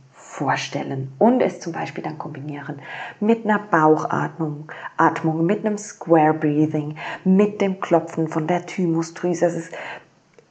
vorstellen 0.42 1.12
und 1.18 1.40
es 1.40 1.60
zum 1.60 1.72
Beispiel 1.72 2.02
dann 2.02 2.18
kombinieren 2.18 2.80
mit 3.20 3.44
einer 3.44 3.60
Bauchatmung, 3.60 4.70
Atmung, 4.96 5.46
mit 5.46 5.64
einem 5.64 5.78
Square 5.78 6.34
Breathing, 6.34 6.96
mit 7.24 7.60
dem 7.60 7.80
Klopfen 7.80 8.26
von 8.26 8.48
der 8.48 8.66
Thymusdrüse. 8.66 9.46
Es 9.46 9.54
ist, 9.54 9.72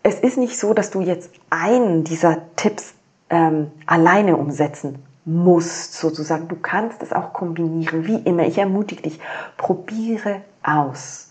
es 0.03 0.19
ist 0.21 0.37
nicht 0.37 0.57
so, 0.57 0.73
dass 0.73 0.91
du 0.91 1.01
jetzt 1.01 1.29
einen 1.49 2.05
dieser 2.05 2.37
Tipps 2.55 2.93
ähm, 3.29 3.71
alleine 3.85 4.37
umsetzen 4.37 4.99
musst, 5.25 5.95
sozusagen. 5.95 6.47
Du 6.47 6.55
kannst 6.55 7.03
es 7.03 7.11
auch 7.11 7.33
kombinieren, 7.33 8.07
wie 8.07 8.21
immer. 8.21 8.43
Ich 8.43 8.57
ermutige 8.57 9.01
dich, 9.01 9.19
probiere 9.57 10.41
aus. 10.63 11.30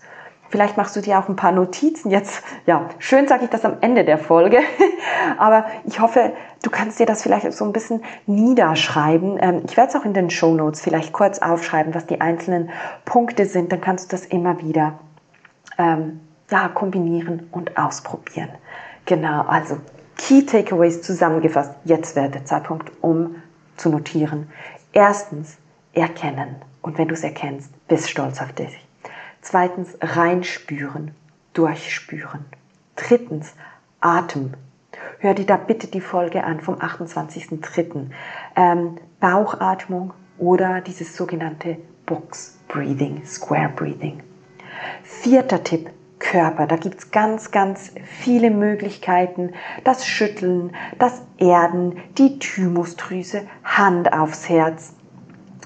Vielleicht 0.51 0.75
machst 0.75 0.97
du 0.97 1.01
dir 1.01 1.17
auch 1.17 1.29
ein 1.29 1.37
paar 1.37 1.53
Notizen 1.53 2.11
jetzt. 2.11 2.43
Ja, 2.65 2.89
schön 2.99 3.25
sage 3.25 3.45
ich 3.45 3.49
das 3.49 3.63
am 3.63 3.77
Ende 3.79 4.03
der 4.03 4.17
Folge. 4.17 4.59
Aber 5.37 5.65
ich 5.85 6.01
hoffe, 6.01 6.33
du 6.61 6.69
kannst 6.69 6.99
dir 6.99 7.05
das 7.05 7.23
vielleicht 7.23 7.51
so 7.53 7.63
ein 7.63 7.71
bisschen 7.71 8.03
niederschreiben. 8.25 9.39
Ähm, 9.41 9.61
ich 9.65 9.77
werde 9.77 9.91
es 9.91 9.95
auch 9.95 10.03
in 10.03 10.13
den 10.13 10.29
Show 10.29 10.53
Notes 10.53 10.81
vielleicht 10.81 11.13
kurz 11.13 11.39
aufschreiben, 11.39 11.95
was 11.95 12.05
die 12.05 12.19
einzelnen 12.19 12.69
Punkte 13.05 13.45
sind. 13.45 13.71
Dann 13.71 13.79
kannst 13.79 14.11
du 14.11 14.17
das 14.17 14.25
immer 14.25 14.61
wieder 14.61 14.99
ähm, 15.77 16.19
ja, 16.51 16.67
kombinieren 16.67 17.47
und 17.51 17.77
ausprobieren. 17.77 18.49
Genau, 19.05 19.43
also 19.43 19.77
Key 20.17 20.45
Takeaways 20.45 21.01
zusammengefasst. 21.01 21.71
Jetzt 21.85 22.17
wäre 22.17 22.29
der 22.29 22.43
Zeitpunkt, 22.43 22.91
um 22.99 23.37
zu 23.77 23.89
notieren. 23.89 24.49
Erstens, 24.91 25.57
erkennen. 25.93 26.57
Und 26.81 26.97
wenn 26.97 27.07
du 27.07 27.13
es 27.13 27.23
erkennst, 27.23 27.71
bist 27.87 28.09
stolz 28.09 28.41
auf 28.41 28.51
dich. 28.51 28.77
Zweitens 29.41 29.97
reinspüren, 30.01 31.11
durchspüren. 31.53 32.45
Drittens 32.95 33.53
Atem. 33.99 34.53
Hör 35.19 35.33
dir 35.33 35.45
da 35.45 35.57
bitte 35.57 35.87
die 35.87 36.01
Folge 36.01 36.43
an 36.43 36.61
vom 36.61 36.75
28.03. 36.75 38.11
Ähm, 38.55 38.97
Bauchatmung 39.19 40.13
oder 40.37 40.81
dieses 40.81 41.15
sogenannte 41.15 41.77
Box 42.05 42.59
Breathing, 42.67 43.25
Square 43.25 43.69
Breathing. 43.75 44.21
Vierter 45.03 45.63
Tipp, 45.63 45.89
Körper. 46.19 46.67
Da 46.67 46.75
gibt 46.75 46.99
es 46.99 47.11
ganz, 47.11 47.51
ganz 47.51 47.91
viele 48.05 48.51
Möglichkeiten. 48.51 49.53
Das 49.83 50.05
Schütteln, 50.05 50.75
das 50.99 51.21
Erden, 51.37 51.97
die 52.17 52.39
Thymusdrüse, 52.39 53.47
Hand 53.63 54.13
aufs 54.13 54.47
Herz. 54.49 54.93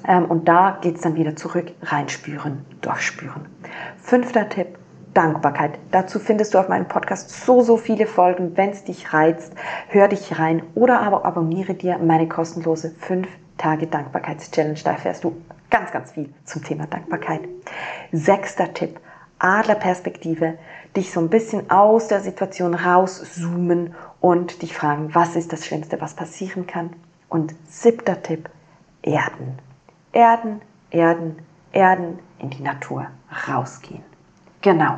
Ähm, 0.08 0.26
und 0.26 0.48
da 0.48 0.78
geht 0.82 0.96
es 0.96 1.02
dann 1.02 1.16
wieder 1.16 1.36
zurück, 1.36 1.72
reinspüren, 1.82 2.66
durchspüren. 2.82 3.46
Fünfter 3.98 4.50
Tipp, 4.50 4.78
Dankbarkeit. 5.14 5.80
Dazu 5.92 6.20
findest 6.20 6.54
du 6.54 6.60
auf 6.60 6.68
meinem 6.70 6.88
Podcast 6.88 7.46
so, 7.46 7.62
so 7.62 7.78
viele 7.78 8.06
Folgen. 8.06 8.56
Wenn 8.58 8.72
es 8.72 8.84
dich 8.84 9.14
reizt, 9.14 9.54
hör 9.88 10.08
dich 10.08 10.38
rein 10.38 10.62
oder 10.76 11.02
aber 11.02 11.26
abonniere 11.26 11.74
dir 11.74 11.98
meine 11.98 12.28
kostenlose 12.28 12.92
5 12.92 13.28
Tage 13.58 13.88
Dankbarkeitschallenge. 13.88 14.80
Da 14.84 14.92
erfährst 14.92 15.24
du 15.24 15.42
ganz, 15.70 15.92
ganz 15.92 16.12
viel 16.12 16.34
zum 16.44 16.64
Thema 16.64 16.86
Dankbarkeit. 16.88 17.42
Sechster 18.12 18.74
Tipp, 18.74 19.00
Adlerperspektive. 19.40 20.58
Dich 20.96 21.12
so 21.12 21.20
ein 21.20 21.30
bisschen 21.30 21.70
aus 21.70 22.08
der 22.08 22.20
Situation 22.20 22.74
rauszoomen 22.74 23.96
und 24.20 24.62
dich 24.62 24.76
fragen, 24.76 25.14
was 25.14 25.36
ist 25.36 25.52
das 25.54 25.66
Schlimmste, 25.66 26.00
was 26.02 26.14
passieren 26.14 26.68
kann. 26.68 26.92
Und 27.30 27.56
siebter 27.68 28.22
Tipp, 28.22 28.50
Erden. 29.02 29.60
Erden, 30.16 30.62
Erden, 30.92 31.36
Erden, 31.74 32.20
in 32.40 32.50
die 32.50 32.64
Natur 32.64 33.08
rausgehen. 33.50 34.02
Genau. 34.62 34.96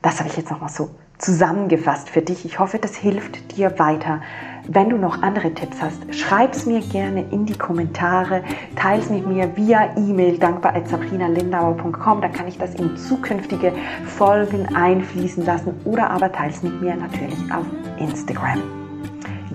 Das 0.00 0.18
habe 0.18 0.30
ich 0.30 0.38
jetzt 0.38 0.50
nochmal 0.50 0.70
so 0.70 0.88
zusammengefasst 1.18 2.08
für 2.08 2.22
dich. 2.22 2.46
Ich 2.46 2.58
hoffe, 2.58 2.78
das 2.78 2.96
hilft 2.96 3.58
dir 3.58 3.78
weiter. 3.78 4.22
Wenn 4.66 4.88
du 4.88 4.96
noch 4.96 5.20
andere 5.20 5.52
Tipps 5.52 5.82
hast, 5.82 6.14
schreib 6.14 6.54
es 6.54 6.64
mir 6.64 6.80
gerne 6.80 7.26
in 7.30 7.44
die 7.44 7.58
Kommentare, 7.58 8.42
teile 8.74 9.02
es 9.02 9.10
mit 9.10 9.26
mir 9.26 9.54
via 9.54 9.94
E-Mail 9.94 10.38
dankbar.sabrinalindauer.com, 10.38 12.22
dann 12.22 12.32
kann 12.32 12.48
ich 12.48 12.56
das 12.56 12.74
in 12.76 12.96
zukünftige 12.96 13.74
Folgen 14.06 14.74
einfließen 14.74 15.44
lassen 15.44 15.78
oder 15.84 16.08
aber 16.08 16.32
teile 16.32 16.52
es 16.52 16.62
mit 16.62 16.80
mir 16.80 16.94
natürlich 16.96 17.52
auf 17.52 17.66
Instagram. 17.98 18.62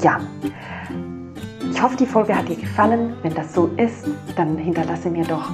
Ja, 0.01 0.19
ich 1.75 1.81
hoffe, 1.81 1.97
die 1.97 2.05
Folge 2.05 2.33
hat 2.33 2.47
dir 2.47 2.55
gefallen. 2.55 3.13
Wenn 3.21 3.33
das 3.33 3.53
so 3.53 3.69
ist, 3.75 4.07
dann 4.37 4.57
hinterlasse 4.57 5.09
mir 5.09 5.25
doch 5.25 5.51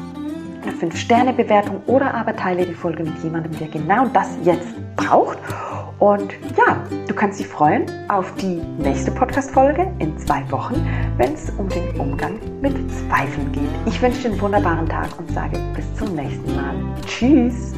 eine 0.62 0.72
5-Sterne-Bewertung 0.72 1.82
oder 1.88 2.14
aber 2.14 2.36
teile 2.36 2.64
die 2.64 2.76
Folge 2.76 3.04
mit 3.04 3.18
jemandem, 3.24 3.58
der 3.58 3.68
genau 3.70 4.06
das 4.06 4.30
jetzt 4.44 4.68
braucht. 4.96 5.40
Und 5.98 6.32
ja, 6.56 6.78
du 7.08 7.16
kannst 7.16 7.40
dich 7.40 7.48
freuen 7.48 7.88
auf 8.08 8.32
die 8.36 8.62
nächste 8.78 9.10
Podcast-Folge 9.10 9.92
in 9.98 10.16
zwei 10.20 10.44
Wochen, 10.52 10.88
wenn 11.18 11.34
es 11.34 11.50
um 11.58 11.68
den 11.70 12.00
Umgang 12.00 12.40
mit 12.62 12.76
Zweifeln 12.92 13.52
geht. 13.52 13.70
Ich 13.88 14.00
wünsche 14.00 14.22
dir 14.22 14.32
einen 14.32 14.42
wunderbaren 14.42 14.88
Tag 14.88 15.08
und 15.18 15.32
sage 15.32 15.58
bis 15.76 15.92
zum 15.96 16.16
nächsten 16.16 16.56
Mal. 16.56 16.76
Tschüss! 17.08 17.74